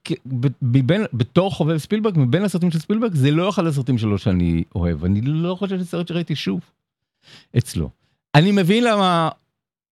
[0.62, 5.06] מבין, בתור חובב ספילברג, מבין הסרטים של ספילברג, זה לא אחד הסרטים שלו שאני אוהב.
[5.06, 6.60] אני לא חושב שזה סרט שראיתי שוב
[7.58, 7.90] אצלו.
[8.36, 9.30] אני מבין למה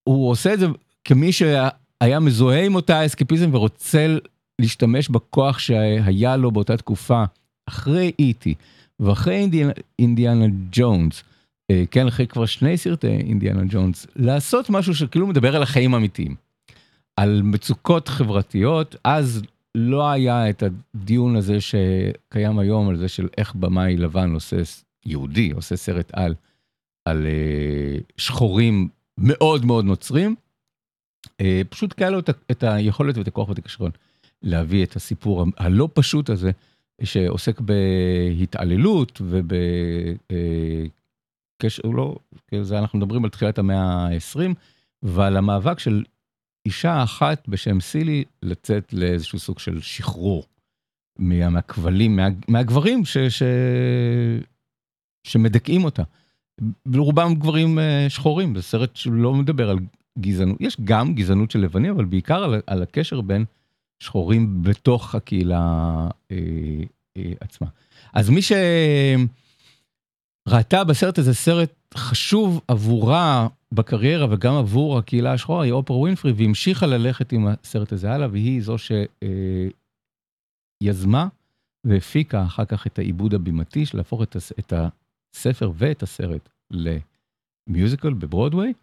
[0.04, 0.68] הוא עושה את זה
[1.06, 4.18] כמי שהיה מזוהה עם אותה אסקפיזם ורוצה
[4.60, 7.24] להשתמש בכוח שהיה לו באותה תקופה,
[7.70, 8.54] אחרי E.T.
[9.00, 11.24] ואחרי אינדיאנה, אינדיאנה ג'ונס,
[11.72, 16.36] אה, כן, אחרי כבר שני סרטי אינדיאנה ג'ונס, לעשות משהו שכאילו מדבר על החיים האמיתיים,
[17.16, 19.42] על מצוקות חברתיות, אז
[19.76, 24.58] לא היה את הדיון הזה שקיים היום על זה של איך במאי לבן עושה,
[25.06, 26.36] יהודי, עושה סרט על,
[27.06, 30.36] על אה, שחורים מאוד מאוד נוצרים.
[31.42, 33.92] אה, פשוט קהיה לו את, את היכולת ואת הכוח ואת הכישרון.
[34.42, 36.52] להביא את הסיפור הלא פשוט הזה,
[37.04, 39.22] שעוסק בהתעללות
[41.60, 42.16] ובקשר, לא,
[42.62, 44.40] זה אנחנו מדברים על תחילת המאה ה-20,
[45.04, 46.04] ועל המאבק של
[46.66, 50.44] אישה אחת בשם סילי לצאת לאיזשהו סוג של שחרור
[51.20, 53.44] מהכבלים, מה, מהגברים ש, ש,
[55.24, 56.04] שמדכאים אותה.
[56.96, 59.80] רובם גברים אה, שחורים, זה סרט שלא מדבר על
[60.20, 63.46] גזענות, יש גם גזענות של לבנים, אבל בעיקר על, על הקשר בין
[64.00, 65.60] שחורים בתוך הקהילה
[66.32, 66.38] אה,
[67.18, 67.68] אה, עצמה.
[68.14, 68.42] אז מי
[70.50, 76.86] שראתה בסרט הזה סרט חשוב עבורה בקריירה וגם עבור הקהילה השחורה היא אופרה ווינפרי והמשיכה
[76.86, 78.76] ללכת עם הסרט הזה הלאה והיא זו
[80.84, 81.28] שיזמה אה,
[81.84, 84.74] והפיקה אחר כך את העיבוד הבימתי של להפוך את, את
[85.36, 88.74] הספר ואת הסרט למיוזיקל בברודוויי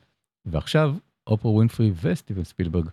[0.46, 0.94] ועכשיו
[1.26, 2.88] אופרה ווינפרי וסטיבן ספילברג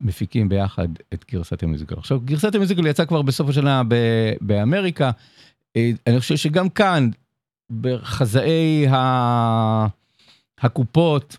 [0.00, 1.94] מפיקים ביחד את גרסת המיוזיקל.
[1.98, 3.82] עכשיו גרסת המיוזיקל יצא כבר בסוף השנה
[4.40, 5.10] באמריקה.
[5.76, 7.10] אה, אני חושב שגם כאן
[7.80, 9.86] בחזאי ה...
[10.60, 11.36] הקופות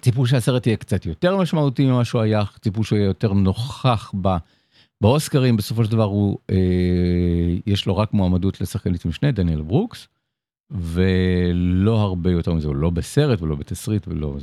[0.00, 4.36] ציפו שהסרט יהיה קצת יותר משמעותי ממה שהוא היה, ציפו שהוא יהיה יותר נוכח ב...
[5.00, 5.56] באוסקרים.
[5.56, 6.56] בסופו של דבר הוא אה,
[7.66, 10.08] יש לו רק מועמדות לשחקנית משנה דניאל ברוקס
[10.70, 12.68] ולא הרבה יותר מזה.
[12.68, 14.36] הוא לא בסרט ולא בתסריט ולא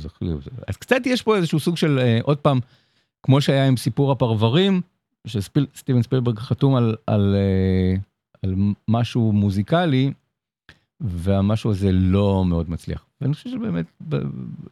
[0.68, 2.60] אז קצת יש פה איזשהו סוג של אה, עוד פעם
[3.22, 4.80] כמו שהיה עם סיפור הפרברים,
[5.26, 8.00] שסטיבן ספילברג חתום על, על, אה,
[8.42, 8.54] על
[8.88, 10.12] משהו מוזיקלי,
[11.00, 13.06] והמשהו הזה לא מאוד מצליח.
[13.20, 13.86] ואני חושב שבאמת,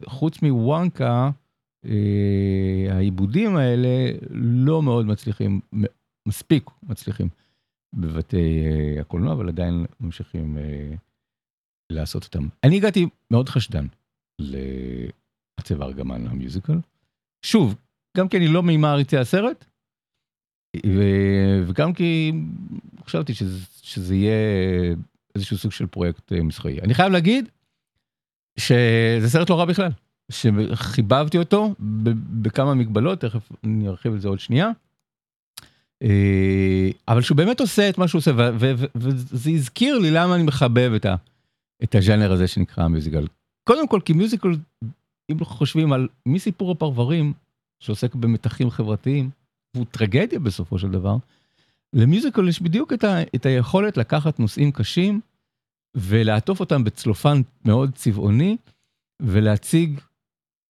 [0.05, 1.31] חוץ מוואנקה,
[1.85, 5.59] אה, העיבודים האלה לא מאוד מצליחים,
[6.27, 7.29] מספיק מצליחים
[7.93, 10.57] בבתי אה, הקולנוע, אבל עדיין ממשיכים
[11.89, 12.47] לעשות אותם.
[12.63, 13.87] אני הגעתי מאוד חשדן
[14.39, 16.79] לעצב ארגמן המיוזיקל.
[17.45, 17.75] שוב,
[18.17, 19.65] גם כי אני לא ממעריצי הסרט,
[21.67, 22.31] וגם כי
[23.05, 24.95] חשבתי שזה, שזה יהיה
[25.37, 26.79] איזשהו סוג של פרויקט אה, מסחרי.
[26.81, 27.49] אני חייב להגיד
[28.59, 29.91] שזה סרט לא רע בכלל,
[30.31, 31.73] שחיבבתי אותו
[32.41, 34.69] בכמה מגבלות, תכף אני ארחיב על זה עוד שנייה.
[36.03, 38.31] אה, אבל שהוא באמת עושה את מה שהוא עושה,
[38.95, 41.05] וזה הזכיר לי למה אני מחבב את,
[41.83, 43.27] את הז'אנר הזה שנקרא מיוזיקל.
[43.63, 44.49] קודם כל כי מיוזיקל,
[45.31, 47.33] אם חושבים על מסיפור הפרברים
[47.79, 49.29] שעוסק במתחים חברתיים,
[49.75, 51.17] והוא טרגדיה בסופו של דבר,
[51.93, 55.21] למיוזיקל יש בדיוק את, ה, את היכולת לקחת נושאים קשים
[55.95, 58.57] ולעטוף אותם בצלופן מאוד צבעוני
[59.21, 59.99] ולהציג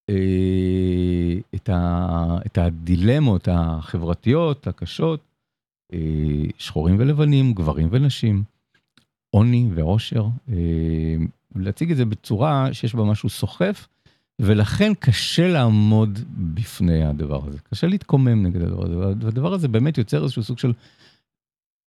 [0.10, 5.20] אה, את, ה, את הדילמות החברתיות הקשות
[6.58, 8.44] שחורים ולבנים, גברים ונשים,
[9.30, 10.26] עוני ועושר,
[11.56, 13.88] להציג את זה בצורה שיש בה משהו סוחף,
[14.42, 16.20] ולכן קשה לעמוד
[16.54, 20.74] בפני הדבר הזה, קשה להתקומם נגד הדבר הזה, והדבר הזה באמת יוצר איזשהו סוג של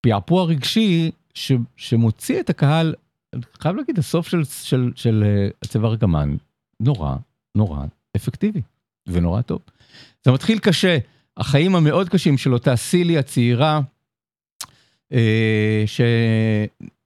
[0.01, 2.95] פעפוע רגשי ש, שמוציא את הקהל,
[3.33, 5.25] אני חייב להגיד, הסוף של, של, של
[5.63, 6.37] הצבע ארגמן
[6.81, 7.17] נורא
[7.55, 7.85] נורא
[8.17, 8.61] אפקטיבי
[9.09, 9.61] ונורא טוב.
[10.25, 10.99] זה מתחיל קשה,
[11.37, 13.81] החיים המאוד קשים של אותה סילי הצעירה,
[15.13, 15.85] אה,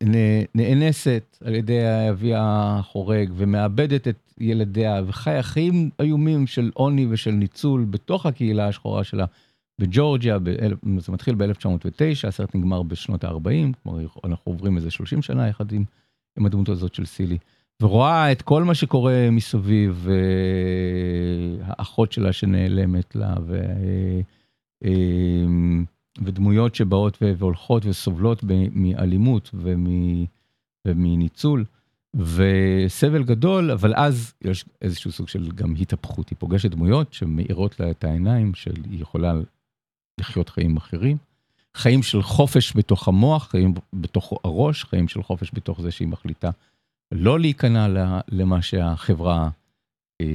[0.01, 1.81] שנאנסת על ידי
[2.11, 9.05] אביה החורג ומאבדת את ילדיה וחיה חיים איומים של עוני ושל ניצול בתוך הקהילה השחורה
[9.05, 9.25] שלה
[9.81, 10.39] בג'ורג'יה,
[10.99, 15.85] זה מתחיל ב-1909, הסרט נגמר בשנות ה-40, כלומר אנחנו עוברים איזה 30 שנה יחד עם,
[16.39, 17.39] עם הדמות הזאת של סילי.
[17.83, 20.09] ורואה את כל מה שקורה מסביב,
[21.61, 23.61] האחות שלה שנעלמת לה, ו...
[26.23, 29.55] ודמויות שבאות והולכות וסובלות מאלימות
[30.87, 31.65] ומניצול,
[32.15, 37.91] וסבל גדול, אבל אז יש איזשהו סוג של גם התהפכות, היא פוגשת דמויות שמאירות לה
[37.91, 39.35] את העיניים, שהיא יכולה
[40.21, 41.17] לחיות חיים אחרים.
[41.77, 46.51] חיים של חופש בתוך המוח, חיים בתוך הראש, חיים של חופש בתוך זה שהיא מחליטה
[47.13, 47.87] לא להיכנע
[48.29, 49.49] למה שהחברה
[50.21, 50.27] אה,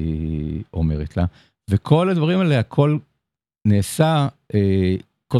[0.74, 1.26] אומרת לה.
[1.70, 2.98] וכל הדברים האלה, הכל
[3.68, 4.96] נעשה אה,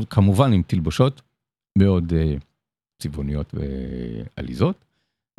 [0.10, 1.22] כמובן עם תלבושות
[1.78, 2.36] מאוד אה,
[3.02, 4.86] צבעוניות ועליזות,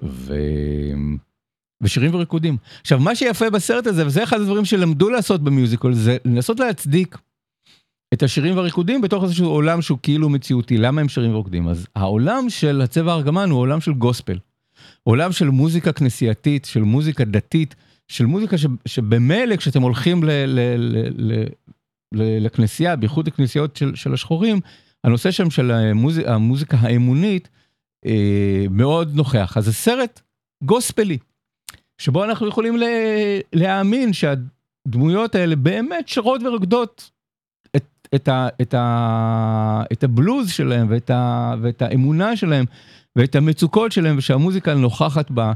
[0.05, 0.35] ו...
[1.83, 2.57] ושירים וריקודים.
[2.81, 7.19] עכשיו, מה שיפה בסרט הזה, וזה אחד הדברים שלמדו לעשות במיוזיקל, זה לנסות להצדיק
[8.15, 10.77] את השירים והריקודים בתוך איזשהו עולם שהוא כאילו מציאותי.
[10.77, 11.69] למה הם שירים וריקודים?
[11.69, 14.39] אז העולם של הצבע הארגמן הוא עולם של גוספל.
[15.03, 17.75] עולם של מוזיקה כנסייתית, של מוזיקה דתית,
[18.09, 20.25] של מוזיקה שבמילא כשאתם הולכים
[22.15, 24.61] לכנסייה, בייחוד לכנסיות של, של השחורים,
[25.05, 27.49] הנושא שם של המוזיק, המוזיקה האמונית
[28.07, 29.57] אה, מאוד נוכח.
[29.57, 30.21] אז זה סרט
[30.65, 31.19] גוספלי,
[31.99, 32.77] שבו אנחנו יכולים
[33.53, 37.11] להאמין שהדמויות האלה באמת שרות ורוקדות
[38.15, 42.65] את, ה, את, ה, את הבלוז שלהם ואת, ה, ואת האמונה שלהם.
[43.17, 45.53] ואת המצוקות שלהם ושהמוזיקה נוכחת בה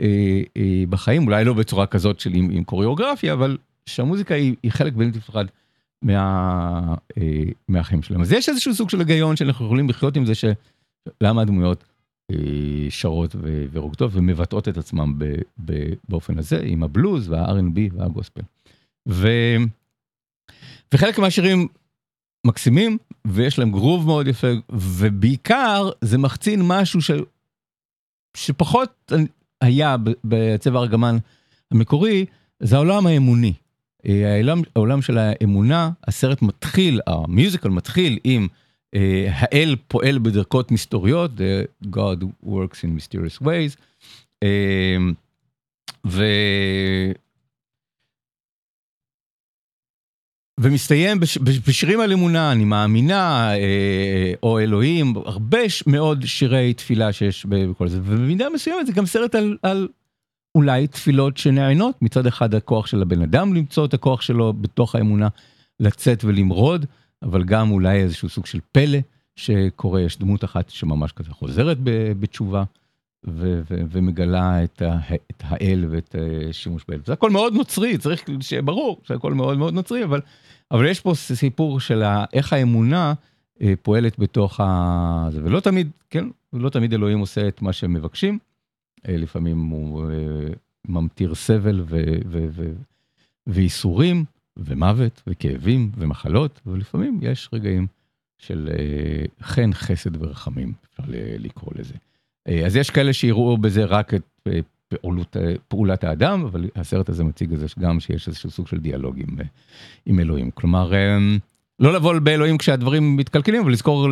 [0.00, 4.72] אה, אה, בחיים, אולי לא בצורה כזאת של עם, עם קוריאוגרפיה, אבל שהמוזיקה היא, היא
[4.72, 5.46] חלק בלתי נפרד
[6.02, 8.20] מה, אה, מהחיים שלהם.
[8.20, 11.84] אז יש איזשהו סוג של היגיון שאנחנו יכולים לחיות עם זה, שלמה הדמויות
[12.30, 12.36] אה,
[12.90, 15.24] שרות ו, ורוקדות ומבטאות את עצמם ב,
[15.64, 18.42] ב, באופן הזה, עם הבלוז וה-R&B והגוספל.
[19.08, 19.28] ו,
[20.94, 21.68] וחלק מהשירים
[22.44, 27.10] מקסימים ויש להם גרוב מאוד יפה ובעיקר זה מחצין משהו ש...
[28.36, 29.12] שפחות
[29.60, 31.16] היה בצבע ארגמן
[31.70, 32.26] המקורי
[32.60, 33.52] זה העולם האמוני.
[34.04, 38.48] העולם, העולם של האמונה הסרט מתחיל המיוזיקל מתחיל עם
[38.96, 38.98] uh,
[39.30, 43.76] האל פועל בדרכות מסתוריות the God works in mysterious ways.
[44.44, 44.46] Uh,
[46.06, 46.24] ו...
[50.60, 57.46] ומסתיים בש, בשירים על אמונה, אני מאמינה, אה, או אלוהים, הרבה מאוד שירי תפילה שיש
[57.46, 59.88] בכל זה, ובמידה מסוימת זה גם סרט על, על
[60.54, 65.28] אולי תפילות שנענות, מצד אחד הכוח של הבן אדם למצוא את הכוח שלו בתוך האמונה,
[65.80, 66.86] לצאת ולמרוד,
[67.22, 68.98] אבל גם אולי איזשהו סוג של פלא
[69.36, 71.78] שקורה, יש דמות אחת שממש כזה חוזרת
[72.18, 72.64] בתשובה.
[73.26, 74.82] ומגלה את,
[75.30, 76.14] את האל ואת
[76.50, 77.00] השימוש אה, באל.
[77.06, 80.20] זה הכל מאוד נוצרי, צריך שיהיה ברור זה הכל מאוד מאוד נוצרי, אבל,
[80.70, 83.14] אבל יש פה סיפור של איך האמונה
[83.62, 85.28] אה, פועלת בתוך ה...
[85.30, 88.38] זה, ולא תמיד, כן, לא תמיד אלוהים עושה את מה שהם מבקשים,
[89.08, 90.10] אה, לפעמים הוא
[90.88, 92.72] ממטיר סבל ו- ו- ו-
[93.46, 94.24] וייסורים
[94.56, 97.86] ומוות וכאבים ומחלות, ולפעמים יש רגעים
[98.38, 98.68] של
[99.42, 101.02] חן, חסד ורחמים, אפשר
[101.38, 101.94] לקרוא לזה.
[102.48, 107.08] אה, אז יש כאלה שיראו בזה רק את אה, פעולות, אה, פעולת האדם, אבל הסרט
[107.08, 109.36] הזה מציג את זה גם שיש איזשהו סוג של דיאלוג עם,
[110.06, 110.50] עם אלוהים.
[110.50, 110.92] כלומר,
[111.80, 114.08] לא לבוא באלוהים כשהדברים מתקלקלים, אבל לזכור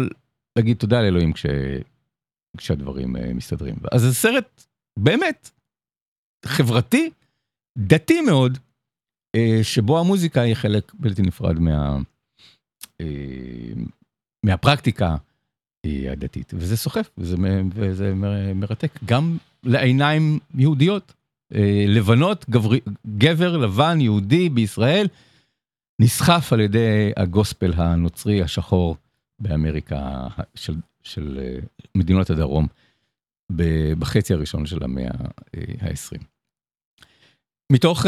[0.56, 1.46] להגיד תודה לאלוהים כש,
[2.56, 3.74] כשהדברים מסתדרים.
[3.92, 4.64] אז זה סרט
[4.98, 5.50] באמת
[6.46, 7.10] חברתי,
[7.78, 8.58] דתי מאוד,
[9.62, 11.96] שבו המוזיקה היא חלק בלתי נפרד מה,
[14.44, 15.16] מהפרקטיקה.
[15.86, 16.52] הדתית.
[16.56, 17.36] וזה סוחף וזה,
[17.74, 18.14] וזה
[18.54, 18.98] מרתק.
[19.04, 21.12] גם לעיניים יהודיות
[21.54, 22.46] אה, לבנות
[23.18, 25.06] גבר, לבן יהודי בישראל
[26.00, 28.96] נסחף על ידי הגוספל הנוצרי השחור
[29.38, 31.58] באמריקה של, של אה,
[31.94, 32.66] מדינות הדרום
[33.98, 35.10] בחצי הראשון של המאה
[35.80, 36.22] ה-20.
[37.72, 38.06] מתוך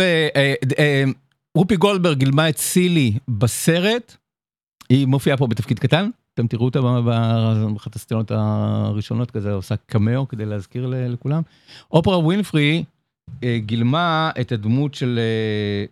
[1.56, 4.16] רופי גולדברג גילמה את סילי בסרט.
[4.88, 10.44] היא מופיעה פה בתפקיד קטן אתם תראו אותה באחת הסצנות הראשונות כזה, עושה קמאו כדי
[10.44, 11.42] להזכיר לכולם.
[11.90, 12.84] אופרה ווינפרי
[13.44, 15.84] אה, גילמה את הדמות של אה,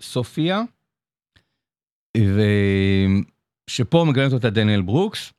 [0.00, 0.62] סופיה,
[3.68, 5.32] ושפה מגלמת אותה דניאל ברוקס.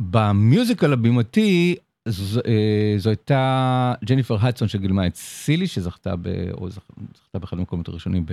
[0.00, 1.76] במיוזיקל הבימתי
[2.08, 6.82] ז, אה, זו הייתה ג'ניפר הדסון שגילמה את סילי שזכתה ב, או זכ,
[7.16, 8.26] זכתה באחד המקומות הראשונים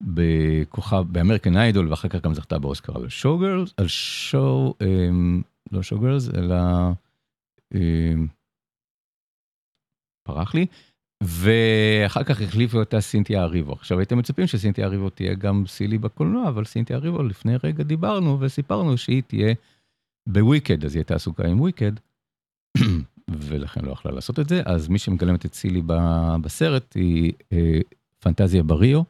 [0.00, 4.74] בכוכב באמריקן איידול ואחר כך גם זכתה באוסקר על Showgirls על Show
[5.72, 6.56] לא Showgirls אלא
[7.74, 8.14] אה,
[10.28, 10.66] פרח לי
[11.22, 16.48] ואחר כך החליפו אותה סינתיה אריבו עכשיו הייתם מצפים שסינתיה אריבו תהיה גם סילי בקולנוע
[16.48, 19.54] אבל סינתיה אריבו לפני רגע דיברנו וסיפרנו שהיא תהיה
[20.28, 21.92] בוויקד אז היא הייתה עסוקה עם וויקד.
[23.30, 25.82] ולכן לא יכלה לעשות את זה אז מי שמגלמת את סילי
[26.42, 27.80] בסרט היא אה,
[28.18, 29.02] פנטזיה בריו.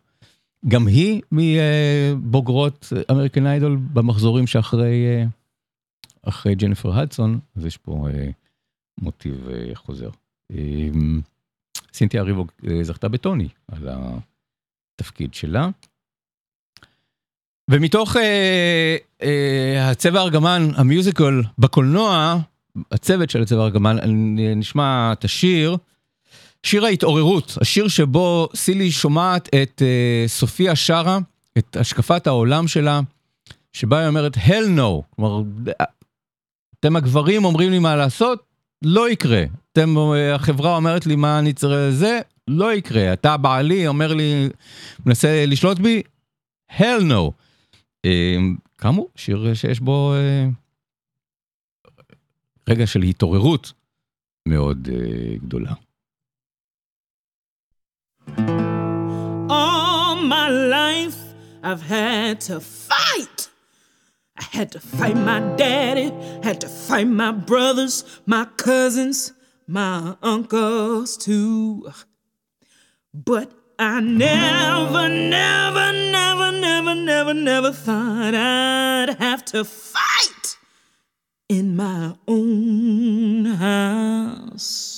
[0.68, 5.24] גם היא מבוגרות אמריקן איידול במחזורים שאחרי אה,
[6.22, 8.30] אחרי ג'ניפר הדסון אז יש פה אה,
[9.00, 10.10] מוטיב אה, חוזר.
[10.52, 10.88] אה,
[11.92, 12.46] סינתיה ריבו
[12.82, 13.88] זכתה בטוני על
[14.94, 15.68] התפקיד שלה.
[17.70, 22.36] ומתוך אה, אה, הצבע ארגמן המיוזיקל בקולנוע
[22.92, 23.96] הצוות של הצבע ארגמן
[24.56, 25.76] נשמע את השיר.
[26.66, 31.18] שיר ההתעוררות, השיר שבו סילי שומעת את uh, סופיה שרה,
[31.58, 33.00] את השקפת העולם שלה,
[33.72, 35.42] שבה היא אומרת hell no, כלומר,
[36.80, 38.42] אתם הגברים אומרים לי מה לעשות,
[38.82, 39.44] לא יקרה.
[39.72, 39.94] אתם,
[40.34, 43.12] החברה אומרת לי מה אני צריך לזה, לא יקרה.
[43.12, 44.48] אתה בעלי אומר לי,
[45.06, 46.02] מנסה לשלוט בי,
[46.78, 47.30] hell no.
[48.06, 48.10] Uh,
[48.78, 50.52] כאמור, שיר שיש בו uh,
[52.68, 53.72] רגע של התעוררות
[54.48, 55.72] מאוד uh, גדולה.
[59.48, 61.18] All my life
[61.62, 63.48] I've had to fight.
[64.36, 66.12] I had to fight my daddy,
[66.42, 69.32] had to fight my brothers, my cousins,
[69.66, 71.90] my uncles too.
[73.14, 80.56] But I never, never, never, never, never, never thought I'd have to fight
[81.48, 84.95] in my own house.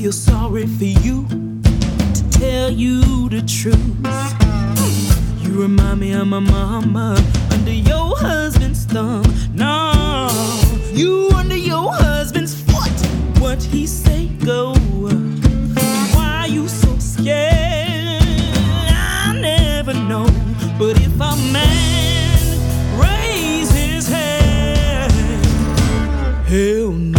[0.00, 1.26] Feel sorry for you
[2.14, 3.76] to tell you the truth.
[5.42, 9.24] You remind me of my mama under your husband's thumb.
[9.52, 10.30] No,
[10.94, 12.98] you under your husband's foot.
[13.42, 14.72] What he say go?
[16.14, 18.22] Why you so scared?
[18.88, 20.24] I never know.
[20.78, 22.40] But if a man
[22.98, 25.12] raise his hand,
[26.46, 27.09] hell no.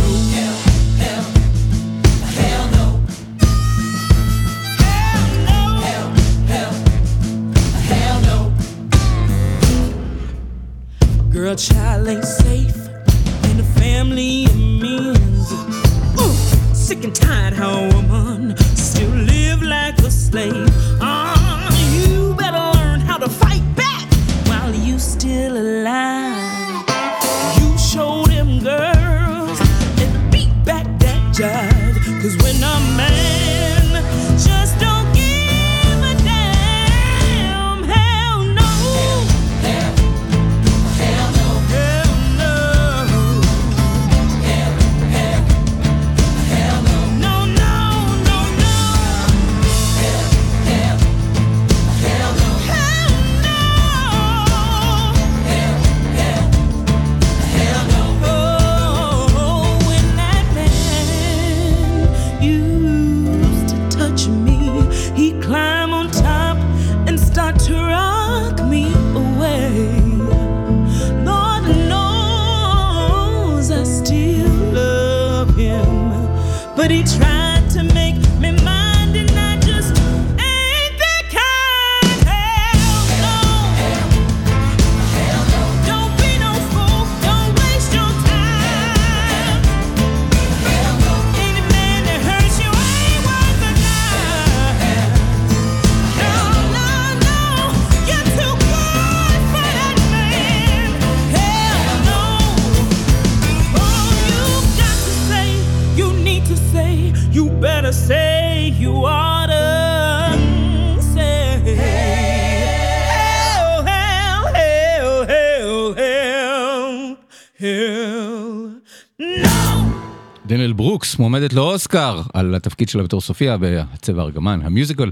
[120.51, 125.11] דניאל ברוקס מועמדת לאוסקר על התפקיד שלה בתור סופיה בצבע ארגמן, המיוזיקל.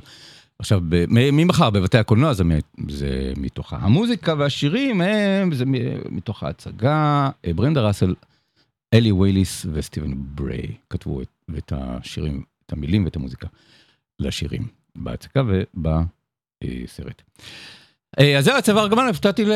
[0.60, 2.44] עכשיו, ממחר בבתי הקולנוע זה,
[2.90, 5.64] זה מתוך המוזיקה והשירים הם, זה
[6.10, 7.30] מתוך ההצגה.
[7.46, 8.16] אה, ברנדה ראסל,
[8.94, 11.28] אלי וויליס וסטיבן בריי כתבו את,
[11.58, 13.48] את השירים, את המילים ואת המוזיקה
[14.20, 17.22] לשירים בהצגה ובסרט.
[18.20, 19.52] אה, אז זהו, הצבע ארגמן, הופתעתי ל...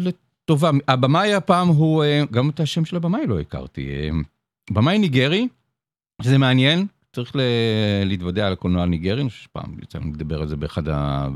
[0.00, 0.70] לטובה.
[0.88, 4.10] הבמאי הפעם הוא, אה, גם את השם של הבמאי לא הכרתי.
[4.70, 5.48] במאי ניגרי,
[6.22, 7.40] שזה מעניין, צריך ל...
[8.04, 11.28] להתוודע על הקולנוע הניגרי, אני חושב שפעם יצא לנו לדבר על זה באחד ה...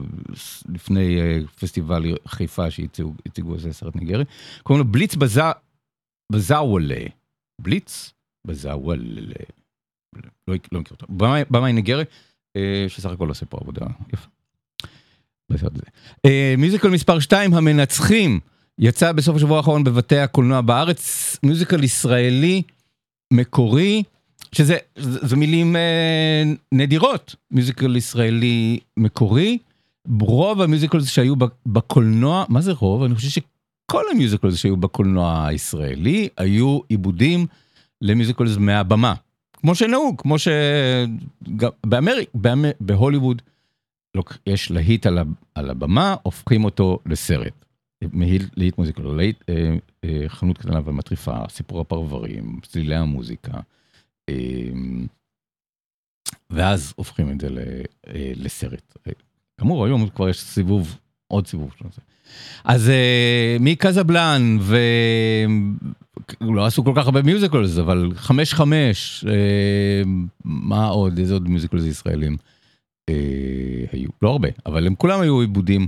[0.68, 4.24] לפני אה, פסטיבל חיפה שהציגו איזה סרט ניגרי.
[4.62, 5.14] קוראים לו בליץ.
[6.32, 7.04] בזאוולה.
[7.60, 8.12] בליץ
[8.46, 9.02] בזאוולה.
[10.48, 11.06] לא, לא מכיר אותו.
[11.50, 12.04] במאי- ניגרי,
[12.56, 14.28] אה, שסך הכל עושה פה עבודה יפה.
[16.26, 18.40] אה, מיוזיקל מספר 2, המנצחים,
[18.78, 22.62] יצא בסוף השבוע האחרון בבתי הקולנוע בארץ, מיוזיקל ישראלי
[23.32, 24.02] מקורי,
[24.52, 29.58] שזה זה, מילים אה, נדירות, מיוזיקל ישראלי מקורי.
[30.20, 31.34] רוב המיוזיקלס שהיו
[31.66, 33.02] בקולנוע, מה זה רוב?
[33.02, 37.46] אני חושב שכל המיוזיקלס שהיו בקולנוע הישראלי היו עיבודים
[38.00, 39.14] למיוזיקלס מהבמה.
[39.52, 42.28] כמו שנהוג, כמו שבאמריק,
[42.80, 43.42] בהוליווד,
[44.14, 45.06] לוק- יש להיט
[45.54, 47.64] על הבמה, הופכים אותו לסרט.
[48.56, 49.74] להיט מוזיקה, לא להיט, אה,
[50.04, 53.52] אה, חנות קטנה ומטריפה, סיפור הפרברים, צלילי המוזיקה.
[54.28, 54.70] אה,
[56.50, 57.48] ואז הופכים את זה
[58.36, 58.96] לסרט.
[59.58, 62.00] כאמור, היום כבר יש סיבוב, עוד סיבוב של זה.
[62.64, 62.90] אז
[63.60, 64.58] מקזבלן,
[66.40, 69.24] ולא עשו כל כך הרבה מיוזיקלס, אבל חמש חמש,
[70.44, 72.36] מה עוד, איזה עוד מיוזיקלס ישראלים
[73.92, 74.08] היו?
[74.22, 75.86] לא הרבה, אבל הם כולם היו עיבודים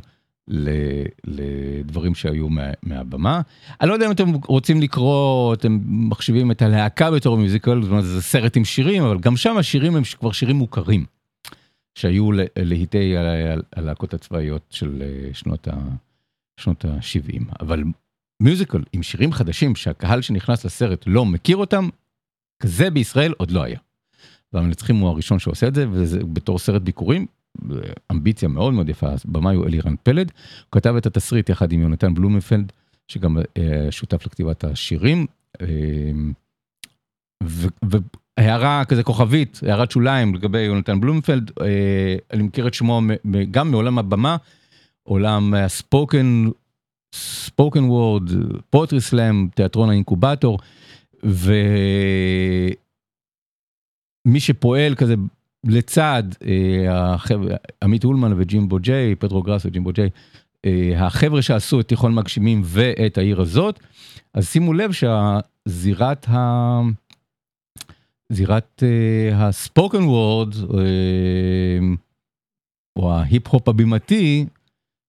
[1.25, 3.41] לדברים שהיו מה, מהבמה.
[3.81, 8.05] אני לא יודע אם אתם רוצים לקרוא, אתם מחשיבים את הלהקה בתור מיוזיקל, זאת אומרת
[8.05, 11.05] זה סרט עם שירים, אבל גם שם השירים הם כבר שירים מוכרים,
[11.95, 13.15] שהיו להיטי
[13.77, 15.73] הלהקות הצבאיות של אה, שנות ה...
[16.61, 17.83] שנות ה-70, אבל
[18.43, 21.89] מיוזיקל עם שירים חדשים שהקהל שנכנס לסרט לא מכיר אותם,
[22.63, 23.79] כזה בישראל עוד לא היה.
[24.53, 27.27] והמנצחים הוא הראשון שעושה את זה, וזה בתור סרט ביקורים,
[28.13, 32.15] אמביציה מאוד מאוד יפה, הבמאי הוא אלירן פלד, הוא כתב את התסריט יחד עם יונתן
[32.15, 32.73] בלומנפלד,
[33.09, 35.27] שגם אה, שותף לכתיבת השירים.
[35.61, 35.67] אה,
[37.83, 43.01] והערה כזה כוכבית, הערת שוליים לגבי יונתן בלומפלד, אה, אני מכיר את שמו
[43.51, 44.37] גם מעולם הבמה,
[45.03, 46.45] עולם ה spoken,
[47.15, 48.31] spoken word,
[48.71, 50.59] poetry slam, תיאטרון האינקובטור,
[51.23, 52.77] ומי
[54.39, 55.15] שפועל כזה
[55.67, 60.11] לצד אה, החבר'ה, עמית אולמן וג'ימבו ג'יי, פטרו גראס וג'ימבו ג'יי,
[60.65, 63.81] אה, החבר'ה שעשו את תיכון מגשימים ואת העיר הזאת,
[64.35, 66.81] אז שימו לב שהזירת ה...
[68.33, 71.79] זירת אה, ה spoken word, אה,
[72.97, 74.47] או ההיפ-הופ הבימתי,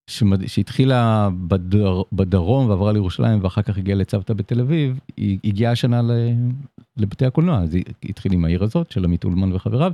[0.09, 0.47] שמד...
[0.47, 2.01] שהתחילה בדר...
[2.13, 6.11] בדרום ועברה לירושלים ואחר כך הגיעה לצוותא בתל אביב, היא הגיעה השנה ל...
[6.97, 9.91] לבתי הקולנוע, אז היא התחיל עם העיר הזאת של עמית אולמן וחבריו,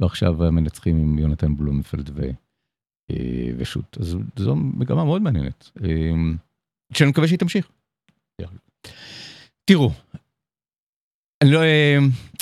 [0.00, 2.30] ועכשיו המנצחים עם יונתן בלומפלד ו...
[3.10, 3.96] אה, ושות'.
[4.00, 6.10] אז זו מגמה מאוד מעניינת, אה,
[6.92, 7.70] שאני מקווה שהיא תמשיך.
[9.64, 9.90] תראו,
[11.42, 11.98] אני לא, אה,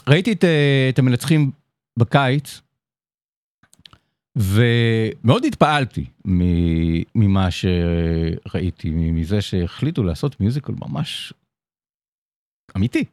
[0.09, 0.45] ראיתי את,
[0.89, 1.51] את המנצחים
[1.99, 2.61] בקיץ,
[4.39, 6.07] ומאוד התפעלתי
[7.15, 11.33] ממה שראיתי, מזה שהחליטו לעשות מיוזיקל ממש
[12.77, 13.05] אמיתי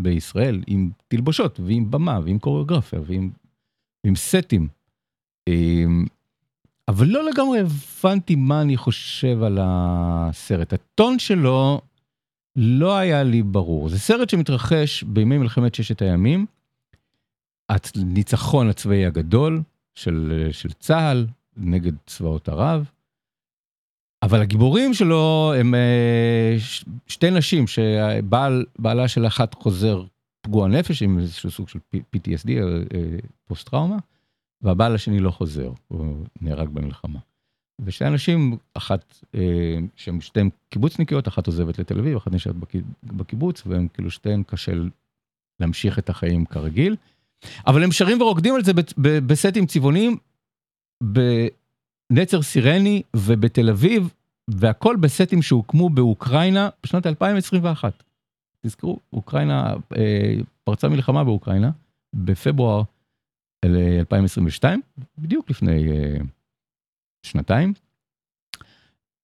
[0.00, 3.30] בישראל, עם תלבושות ועם במה ועם קוריאוגרפיה ועם,
[4.04, 4.68] ועם סטים.
[5.48, 6.04] אמ,
[6.88, 10.72] אבל לא לגמרי הבנתי מה אני חושב על הסרט.
[10.72, 11.80] הטון שלו
[12.56, 13.88] לא היה לי ברור.
[13.88, 16.46] זה סרט שמתרחש בימי מלחמת ששת הימים,
[17.68, 19.62] הניצחון הצבאי הגדול
[19.94, 21.26] של, של צה"ל
[21.56, 22.90] נגד צבאות ערב,
[24.22, 26.56] אבל הגיבורים שלו הם אה,
[27.06, 30.04] שתי נשים שבעל, בעלה של אחת חוזר
[30.44, 32.62] פגוע נפש עם איזשהו סוג של PTSD, אה,
[32.94, 33.96] אה, פוסט טראומה,
[34.62, 37.18] והבעל השני לא חוזר, הוא נהרג במלחמה.
[37.84, 43.62] ושתי אנשים, אחת אה, שהן שתיהן קיבוצניקיות, אחת עוזבת לתל אביב, אחת נשארת בק- בקיבוץ,
[43.66, 44.72] והם כאילו שתיהן קשה
[45.60, 46.96] להמשיך את החיים כרגיל.
[47.66, 50.16] אבל הם שרים ורוקדים על זה בסטים צבעוניים,
[51.02, 54.14] בנצר סירני ובתל אביב,
[54.48, 58.02] והכל בסטים שהוקמו באוקראינה בשנת 2021.
[58.64, 60.34] תזכרו, אוקראינה, אה,
[60.64, 61.70] פרצה מלחמה באוקראינה
[62.14, 62.82] בפברואר
[63.64, 64.80] 2022,
[65.18, 66.16] בדיוק לפני אה,
[67.22, 67.72] שנתיים.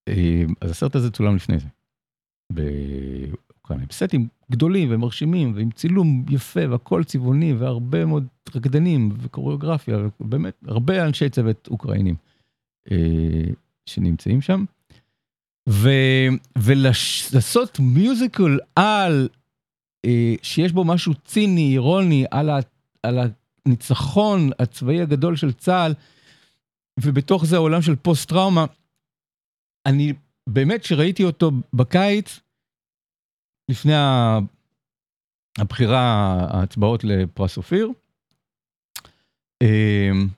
[0.09, 1.69] אה, אז הסרט הזה צולם לפני זה,
[2.53, 11.07] באוקראינה, בסטים גדולים ומרשימים, ועם צילום יפה והכל צבעוני, והרבה מאוד רקדנים וקוריאוגרפיה, באמת, הרבה
[11.07, 12.15] אנשי צוות אוקראינים
[12.91, 13.53] אה,
[13.87, 14.65] שנמצאים שם.
[16.59, 19.29] ולעשות מיוזיקל על,
[20.07, 22.51] אה, שיש בו משהו ציני, אירוני, על,
[23.03, 23.19] על
[23.67, 25.95] הניצחון הצבאי הגדול של צה"ל,
[27.01, 28.65] ובתוך זה העולם של פוסט טראומה,
[29.87, 30.13] אני
[30.47, 32.41] באמת שראיתי אותו בקיץ,
[33.71, 33.93] לפני
[35.59, 37.91] הבחירה, ההצבעות לפרס אופיר,
[39.63, 40.29] אמ,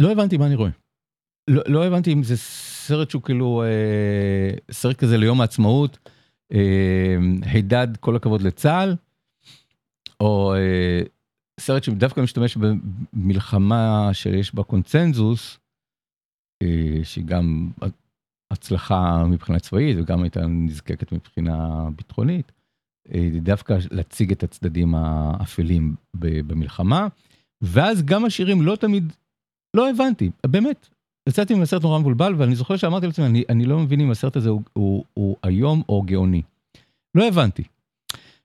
[0.00, 0.70] לא הבנתי מה אני רואה.
[1.50, 2.34] לא, לא הבנתי אם זה
[2.90, 5.98] סרט שהוא כאילו אה, סרט כזה ליום העצמאות,
[6.52, 8.96] אה, הידד כל הכבוד לצה"ל,
[10.20, 11.02] או אה,
[11.60, 15.58] סרט שדווקא משתמש במלחמה שיש בה קונצנזוס,
[16.62, 17.70] אה, שהיא גם
[18.50, 22.52] הצלחה מבחינה צבאית וגם הייתה נזקקת מבחינה ביטחונית,
[23.14, 25.94] אה, דווקא להציג את הצדדים האפלים
[26.46, 27.08] במלחמה,
[27.62, 29.12] ואז גם השירים לא תמיד,
[29.76, 30.88] לא הבנתי, באמת,
[31.28, 34.36] יצאתי עם הסרט נורא מבולבל ואני זוכר שאמרתי לעצמי, אני, אני לא מבין אם הסרט
[34.36, 36.42] הזה הוא, היום או גאוני.
[37.14, 37.62] לא הבנתי.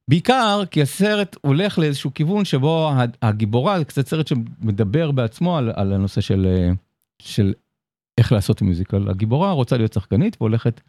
[0.07, 5.93] בעיקר כי הסרט הולך לאיזשהו כיוון שבו הגיבורה, זה קצת סרט שמדבר בעצמו על, על
[5.93, 6.71] הנושא של,
[7.21, 7.53] של
[8.17, 9.09] איך לעשות מיוזיקל.
[9.09, 10.81] הגיבורה רוצה להיות שחקנית והולכת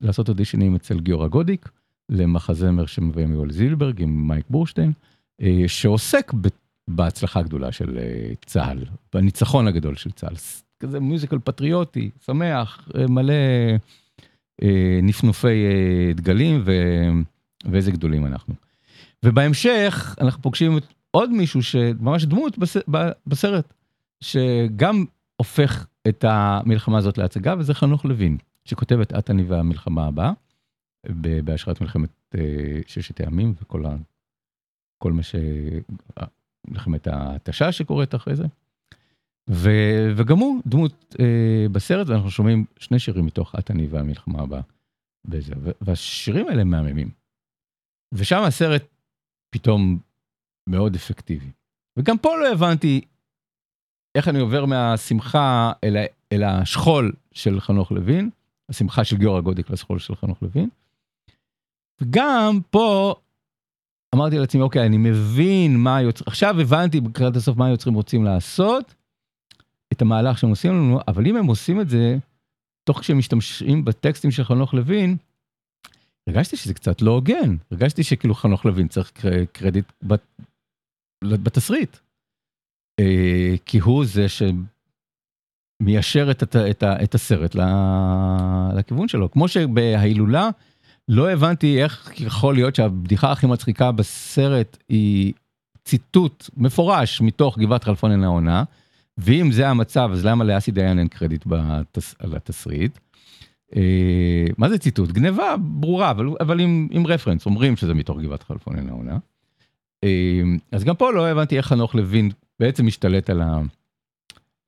[0.00, 1.68] לעשות אודישנים אצל גיורא גודיק,
[2.08, 4.92] למחזמר שמביא מיואל זילברג עם מייק בורשטיין,
[5.40, 6.32] אה, שעוסק
[6.88, 10.34] בהצלחה הגדולה של אה, צה"ל, בניצחון הגדול של צה"ל.
[10.80, 13.34] כזה מיוזיקל פטריוטי, שמח, אה, מלא
[15.02, 15.64] נפנופי
[16.14, 16.72] דגלים ו...
[17.64, 18.54] ואיזה גדולים אנחנו.
[19.24, 20.78] ובהמשך אנחנו פוגשים
[21.10, 22.58] עוד מישהו שממש דמות
[23.26, 23.74] בסרט,
[24.20, 25.04] שגם
[25.36, 30.32] הופך את המלחמה הזאת להצגה, וזה חנוך לוין, שכותב את "את אני והמלחמה הבאה",
[31.44, 32.40] בהשראת מלחמת אה,
[32.86, 33.96] ששת הימים וכל ה...
[34.98, 35.34] כל מה ש...
[36.68, 38.44] מלחמת ההתשה שקורית אחרי זה.
[39.50, 39.70] ו...
[40.16, 44.60] וגם הוא דמות אה, בסרט, ואנחנו שומעים שני שירים מתוך "את אני והמלחמה הבאה".
[45.24, 47.10] וזה, והשירים האלה מהממים.
[48.14, 48.84] ושם הסרט
[49.50, 49.98] פתאום
[50.68, 51.50] מאוד אפקטיבי.
[51.96, 53.00] וגם פה לא הבנתי
[54.16, 55.96] איך אני עובר מהשמחה אל,
[56.32, 58.30] אל השכול של חנוך לוין,
[58.68, 60.68] השמחה של גיורא גודיק לשכול של חנוך לוין.
[62.00, 63.14] וגם פה
[64.14, 68.94] אמרתי לעצמי, אוקיי, אני מבין מה היוצרים, עכשיו הבנתי בקריאת הסוף מה היוצרים רוצים לעשות,
[69.96, 72.16] את המהלך שהם עושים לנו, אבל אם הם עושים את זה,
[72.84, 75.16] תוך שהם משתמשים בטקסטים של חנוך לוין,
[76.28, 79.12] הרגשתי שזה קצת לא הוגן, הרגשתי שכאילו חנוך לוין צריך
[79.52, 79.92] קרדיט
[81.24, 81.96] בתסריט.
[83.00, 84.26] אה, כי הוא זה
[85.82, 87.56] שמיישר את, את, את, את הסרט
[88.74, 89.30] לכיוון שלו.
[89.30, 90.50] כמו שבהילולה,
[91.08, 95.32] לא הבנתי איך יכול להיות שהבדיחה הכי מצחיקה בסרט היא
[95.84, 98.64] ציטוט מפורש מתוך גבעת חלפון עין העונה,
[99.18, 102.98] ואם זה המצב, אז למה לאסי דיין אין קרדיט בתס, על התסריט?
[103.76, 105.12] אה, מה זה ציטוט?
[105.12, 109.18] גניבה ברורה, אבל, אבל עם, עם רפרנס, אומרים שזה מתוך גבעת חלפון עין העונה.
[110.04, 110.42] אה,
[110.72, 113.60] אז גם פה לא הבנתי איך חנוך לוין בעצם משתלט על ה...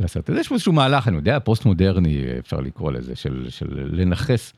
[0.01, 0.41] הסרט הזה.
[0.41, 4.53] יש פה איזשהו מהלך, אני יודע, פוסט מודרני אפשר לקרוא לזה, של, של לנכס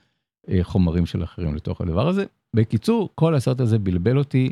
[0.48, 2.24] אה, חומרים של אחרים לתוך הדבר הזה.
[2.54, 4.50] בקיצור, כל הסרט הזה בלבל אותי.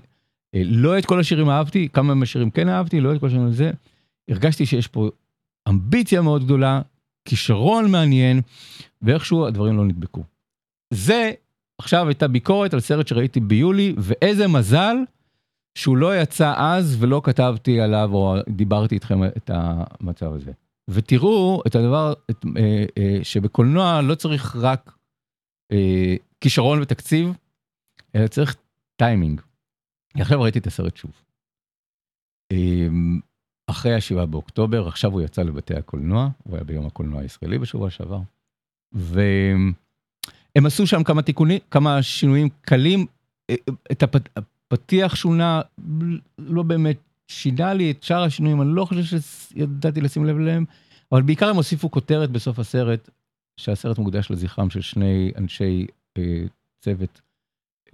[0.54, 3.70] אה, לא את כל השירים אהבתי, כמה מהשירים כן אהבתי, לא את כל השירים הזה.
[4.28, 5.10] הרגשתי שיש פה
[5.68, 6.82] אמביציה מאוד גדולה,
[7.24, 8.40] כישרון מעניין,
[9.02, 10.24] ואיכשהו הדברים לא נדבקו.
[10.94, 11.32] זה
[11.80, 14.96] עכשיו הייתה ביקורת על סרט שראיתי ביולי, ואיזה מזל
[15.78, 20.52] שהוא לא יצא אז ולא כתבתי עליו או דיברתי איתכם את המצב הזה.
[20.90, 24.96] ותראו את הדבר את, אה, אה, שבקולנוע לא צריך רק
[25.72, 27.28] אה, כישרון ותקציב,
[28.14, 28.56] אלא צריך
[28.96, 29.40] טיימינג.
[30.14, 31.10] עכשיו ראיתי את הסרט שוב.
[32.52, 32.88] אה,
[33.70, 38.20] אחרי השבעה באוקטובר, עכשיו הוא יצא לבתי הקולנוע, הוא היה ביום הקולנוע הישראלי בשבוע שעבר.
[38.92, 39.72] והם
[40.54, 43.06] עשו שם כמה תיקונים, כמה שינויים קלים.
[43.50, 43.54] אה,
[43.92, 44.16] את הפ...
[44.72, 45.60] הפתיח שונה,
[46.38, 46.98] לא באמת
[47.28, 50.64] שינה לי את שאר השינויים, אני לא חושב שידעתי לשים לב אליהם,
[51.12, 53.10] אבל בעיקר הם הוסיפו כותרת בסוף הסרט,
[53.56, 55.86] שהסרט מוקדש לזכרם של שני אנשי
[56.18, 56.44] אה,
[56.80, 57.20] צוות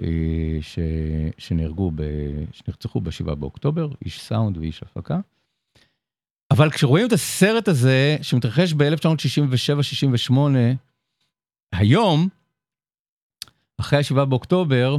[0.00, 0.78] אה, ש,
[1.38, 2.02] שנהרגו, ב,
[2.52, 5.20] שנרצחו ב-7 באוקטובר, איש סאונד ואיש הפקה.
[6.56, 10.34] אבל כשרואים את הסרט הזה, שמתרחש ב-1967-68,
[11.72, 12.28] היום,
[13.80, 14.96] אחרי ה-7 באוקטובר,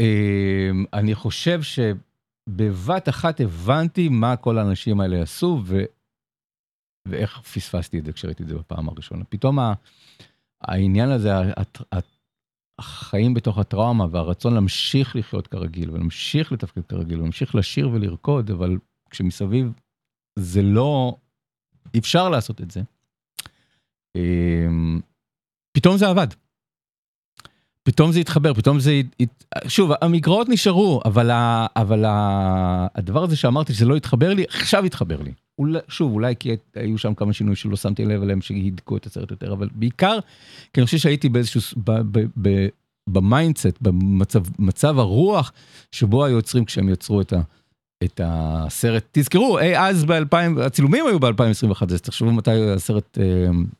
[0.00, 5.82] אמ, אני חושב שבבת אחת הבנתי מה כל האנשים האלה עשו ו...
[7.08, 9.24] ואיך פספסתי את זה כשראיתי את זה בפעם הראשונה.
[9.24, 9.58] פתאום
[10.60, 11.30] העניין הזה,
[12.78, 18.78] החיים בתוך הטראומה והרצון להמשיך לחיות כרגיל ולהמשיך לתפקד כרגיל ולהמשיך לשיר ולרקוד, אבל
[19.10, 19.72] כשמסביב
[20.38, 21.16] זה לא,
[21.98, 22.82] אפשר לעשות את זה.
[24.16, 25.00] אמ,
[25.72, 26.28] פתאום זה עבד.
[27.82, 29.00] פתאום זה התחבר, פתאום זה,
[29.68, 34.84] שוב, המגרעות נשארו, אבל, ה, אבל ה, הדבר הזה שאמרתי שזה לא התחבר לי, עכשיו
[34.84, 35.32] התחבר לי.
[35.58, 39.30] אולי, שוב, אולי כי היו שם כמה שינויים שלא שמתי לב אליהם שהידקו את הסרט
[39.30, 40.18] יותר, אבל בעיקר,
[40.72, 42.66] כי אני חושב שהייתי באיזשהו, ב, ב, ב,
[43.08, 45.52] ב mindset, במצב מצב הרוח
[45.92, 47.40] שבו היוצרים כשהם יצרו את, ה,
[48.04, 53.24] את הסרט, תזכרו, אי אז ב-2000, הצילומים היו ב-2021, אז תחשבו מתי הסרט אה,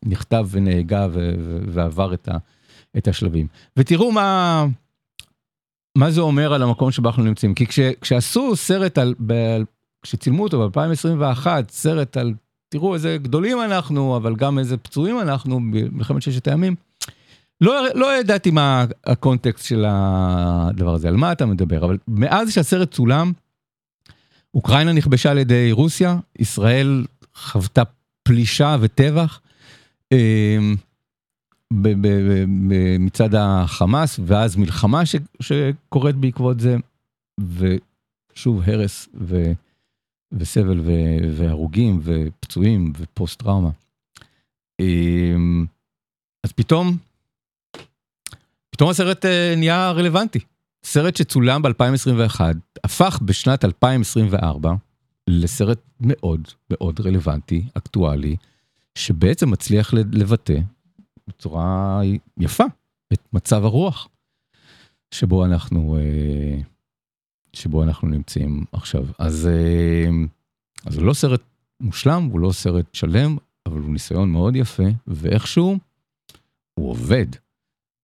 [0.05, 1.07] נכתב ונהגה
[1.67, 2.29] ועבר את,
[2.99, 3.47] את השלבים.
[3.77, 4.67] ותראו מה,
[5.99, 9.57] מה זה אומר על המקום שבו אנחנו נמצאים, כי כש, כשעשו סרט על, ב,
[10.03, 12.35] כשצילמו אותו ב-2021, סרט על,
[12.69, 16.75] תראו איזה גדולים אנחנו, אבל גם איזה פצועים אנחנו במלחמת ששת הימים.
[17.61, 22.91] לא, לא ידעתי מה הקונטקסט של הדבר הזה, על מה אתה מדבר, אבל מאז שהסרט
[22.91, 23.33] צולם,
[24.55, 27.83] אוקראינה נכבשה על ידי רוסיה, ישראל חוותה
[28.23, 29.41] פלישה וטבח
[30.13, 30.77] אמ,
[32.99, 35.03] מצד החמאס, ואז מלחמה
[35.41, 36.77] שקורית בעקבות זה,
[37.57, 39.53] ושוב הרס ו,
[40.33, 40.91] וסבל ו,
[41.37, 43.71] והרוגים ופצועים ופוסט טראומה.
[44.81, 45.67] אמ,
[46.45, 46.97] אז פתאום
[48.71, 50.39] פתאום הסרט אה, נהיה רלוונטי.
[50.85, 52.41] סרט שצולם ב-2021,
[52.85, 54.75] הפך בשנת 2024
[55.29, 58.37] לסרט מאוד מאוד רלוונטי, אקטואלי,
[58.95, 60.59] שבעצם מצליח לבטא
[61.29, 62.01] בצורה
[62.39, 62.65] יפה
[63.13, 64.09] את מצב הרוח
[65.15, 66.61] שבו אנחנו, אה,
[67.53, 69.07] שבו אנחנו נמצאים עכשיו.
[69.19, 70.11] אז, אה,
[70.87, 71.43] אז הוא לא סרט
[71.81, 75.79] מושלם, הוא לא סרט שלם, אבל הוא ניסיון מאוד יפה, ואיכשהו
[76.75, 77.27] הוא עובד.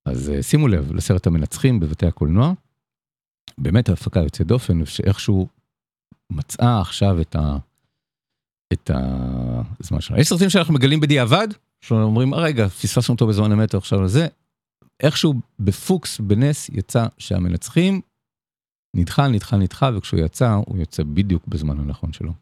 [0.04, 2.52] אז אה, שימו לב לסרט המנצחים בבתי הקולנוע.
[3.60, 5.48] באמת ההפקה יוצאת דופן, שאיכשהו
[6.30, 7.56] מצאה עכשיו את ה...
[8.72, 8.90] את
[9.80, 10.20] הזמן שלנו.
[10.20, 11.48] יש סרטים שאנחנו מגלים בדיעבד,
[11.80, 14.26] שאומרים, רגע, פספסנו אותו בזמן אמת עכשיו לזה.
[15.00, 18.00] איכשהו בפוקס, בנס, יצא שהמנצחים
[18.96, 22.32] נדחה, נדחה, נדחה, וכשהוא יצא, הוא יוצא בדיוק בזמן הנכון שלו.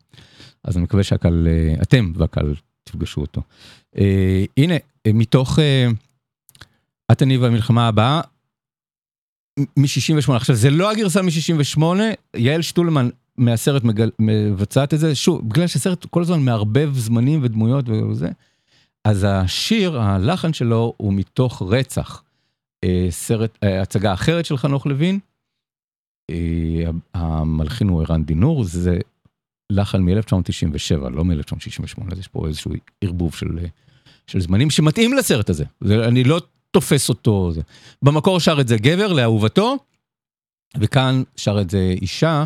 [0.64, 2.54] אז אני מקווה שהקהל, אה, אתם והקהל
[2.84, 3.42] תפגשו אותו.
[3.98, 4.74] אה, הנה,
[5.08, 5.58] מתוך...
[5.58, 5.88] אה,
[7.12, 8.20] את אני והמלחמה הבאה,
[9.58, 10.32] מ-68.
[10.32, 11.82] עכשיו, זה לא הגרסה מ-68,
[12.36, 14.10] יעל שטולמן מהסרט מגל...
[14.18, 18.28] מבצעת את זה, שוב, בגלל שהסרט כל הזמן מערבב זמנים ודמויות וזה,
[19.04, 22.22] אז השיר, הלחן שלו הוא מתוך רצח.
[22.84, 25.18] אה, סרט, אה, הצגה אחרת של חנוך לוין,
[26.30, 26.84] אה,
[27.14, 28.98] המלחין הוא ערן דינור, זה
[29.72, 33.58] לחן מ-1997, לא מ-1968, אז יש פה איזשהו ערבוב של,
[34.26, 35.64] של זמנים שמתאים לסרט הזה.
[35.80, 36.40] זה, אני לא
[36.74, 37.52] תופס אותו.
[37.52, 37.62] זה.
[38.02, 39.76] במקור שר את זה גבר לאהובתו,
[40.78, 42.44] וכאן שר את זה אישה,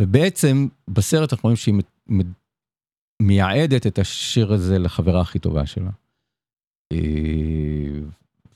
[0.00, 1.74] ובעצם בסרט אנחנו רואים שהיא
[3.22, 5.90] מייעדת את השיר הזה לחברה הכי טובה שלה.
[6.92, 8.00] אה,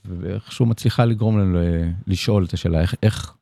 [0.05, 1.59] ואיכשהו מצליחה לגרום לנו
[2.07, 3.35] לשאול את השאלה איך, איך,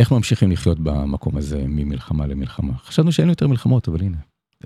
[0.00, 2.78] איך ממשיכים לחיות במקום הזה ממלחמה למלחמה.
[2.78, 4.18] חשבנו שאין יותר מלחמות, אבל הנה,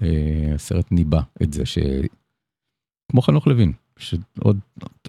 [0.03, 1.79] אה, הסרט ניבא את זה ש...
[3.13, 4.59] כמו חנוך לוין, שעוד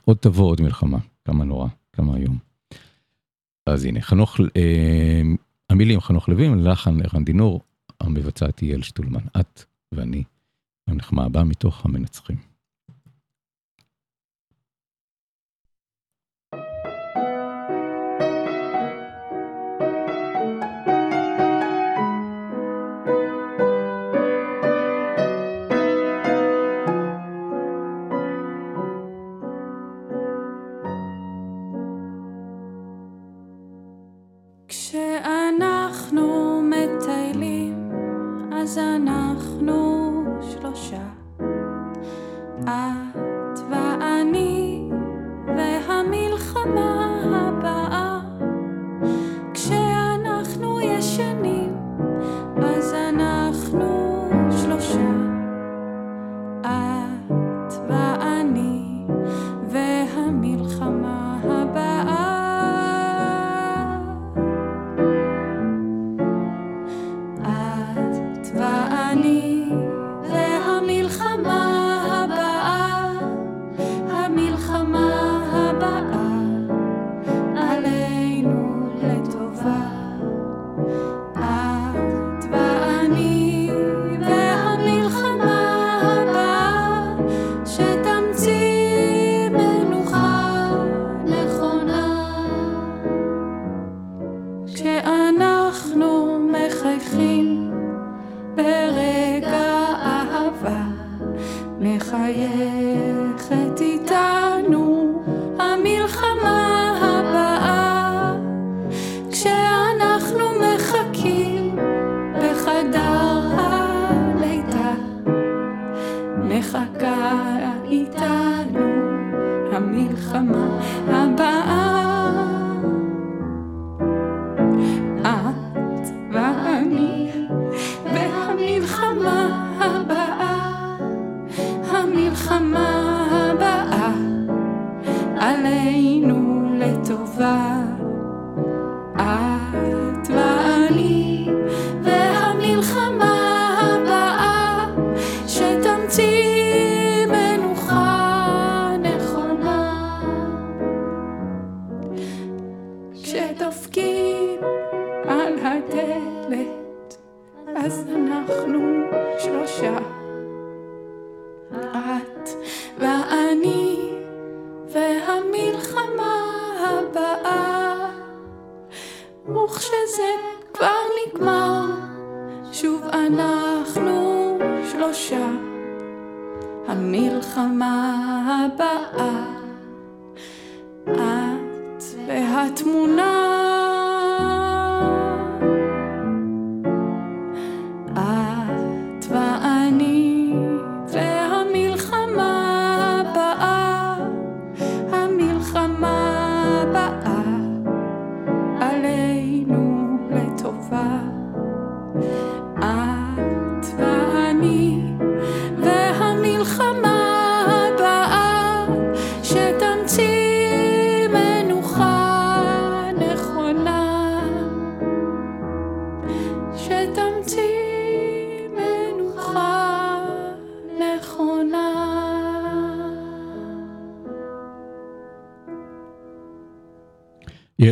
[0.05, 2.37] עוד תבוא עוד מלחמה, כמה נורא, כמה איום.
[3.65, 5.21] אז הנה, חנוך, אה,
[5.69, 7.61] המילים חנוך לוין, לחן ערן דינור,
[8.01, 10.23] המבצעת יעל שטולמן, את ואני,
[10.87, 12.46] הנחמה הבאה מתוך המנצחים.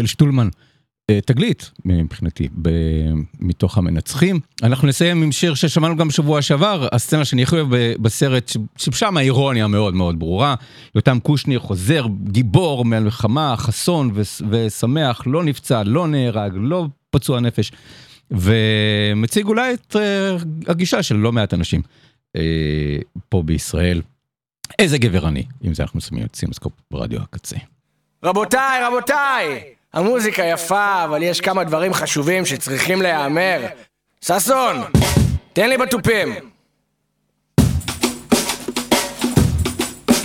[0.06, 0.50] יעל שטולמן,
[1.10, 2.70] אה, תגלית מבחינתי, ב-
[3.40, 4.40] מתוך המנצחים.
[4.64, 7.68] אנחנו נסיים עם שיר ששמענו גם בשבוע שעבר, הסצנה שאני הכי אוהב
[8.02, 10.56] בסרט, ששם האירוניה מאוד מאוד ברורה.
[10.96, 17.72] יותם קושניר חוזר, גיבור מהמלחמה, חסון ו- ושמח, לא נפצע, לא נהרג, לא פצוע נפש,
[18.32, 20.36] ומציג אולי את אה,
[20.68, 21.82] הגישה של לא מעט אנשים
[22.36, 22.98] אה,
[23.30, 24.02] פה בישראל.
[24.80, 27.58] איזה גבר אני, עם זה אנחנו שמים את סימסקופ ברדיו הקצה.
[28.24, 29.76] רבותיי, רבותיי!
[29.96, 33.66] המוזיקה יפה, אבל יש כמה דברים חשובים שצריכים להיאמר.
[34.22, 34.84] ששון,
[35.54, 36.36] תן לי בתופים.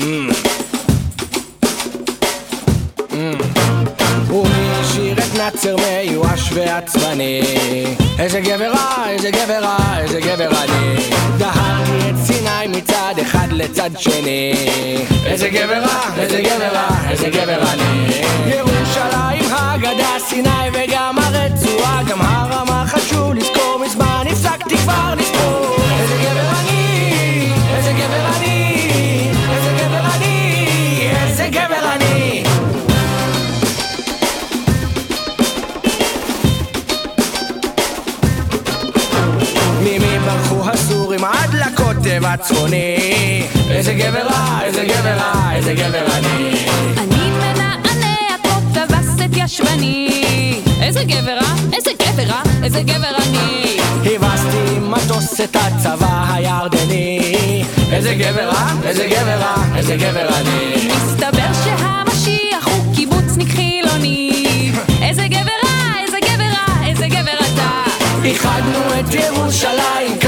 [0.01, 0.33] Mm.
[3.11, 3.60] Mm.
[5.55, 7.43] נאצר מיואש ועצבני?
[8.19, 10.97] איזה גבר רע, איזה גבר רע, איזה גבר אני.
[11.39, 14.55] דהרתי את סיני מצד אחד לצד שני.
[15.27, 18.23] איזה גבר רע, איזה גבר רע, איזה גבר אני.
[18.47, 25.80] ירושלים, הגדה, סיני וגם הרצועה, גם הר רמה חשוב לזכור מזמן, הפסקתי כבר לספור.
[42.11, 46.67] לקוטב הצפוני איזה גבר רע, איזה גבר רע, איזה גבר אני
[46.99, 53.77] אני מנענע פה טווס את ישבני איזה גבר רע, איזה גבר רע, איזה גבר אני
[54.05, 61.53] הבסתי מטוס את הצבא הירדני איזה גבר רע, איזה גבר רע, איזה גבר אני מסתבר
[61.65, 67.71] שהמשיח הוא קיבוצניק חילוני איזה גבר רע, איזה גבר רע, איזה גבר אתה
[68.25, 70.20] איחדנו את ירושלים,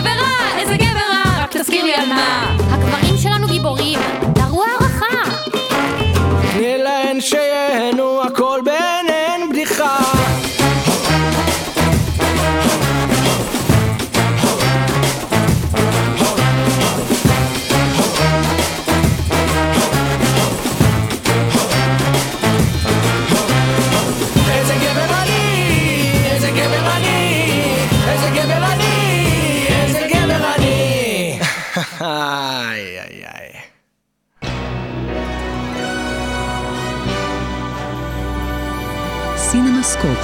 [0.00, 2.56] גבר רע, איזה גבר רע, רק תזכיר לי על מה.
[2.70, 3.98] הגברים שלנו גיבורים,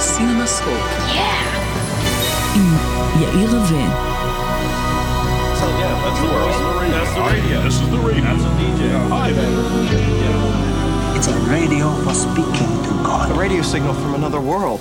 [0.00, 0.66] סינמסקופ.
[2.54, 2.76] עם
[3.20, 4.16] יאיר רווה.
[5.58, 6.54] So yeah, that's the world.
[6.96, 7.56] That's the radio.
[7.66, 8.24] This is the radio.
[8.24, 8.80] That's a DJ.
[9.14, 9.54] Hi, man.
[11.16, 13.30] It's a radio for speaking to God.
[13.30, 14.80] A radio signal from another world.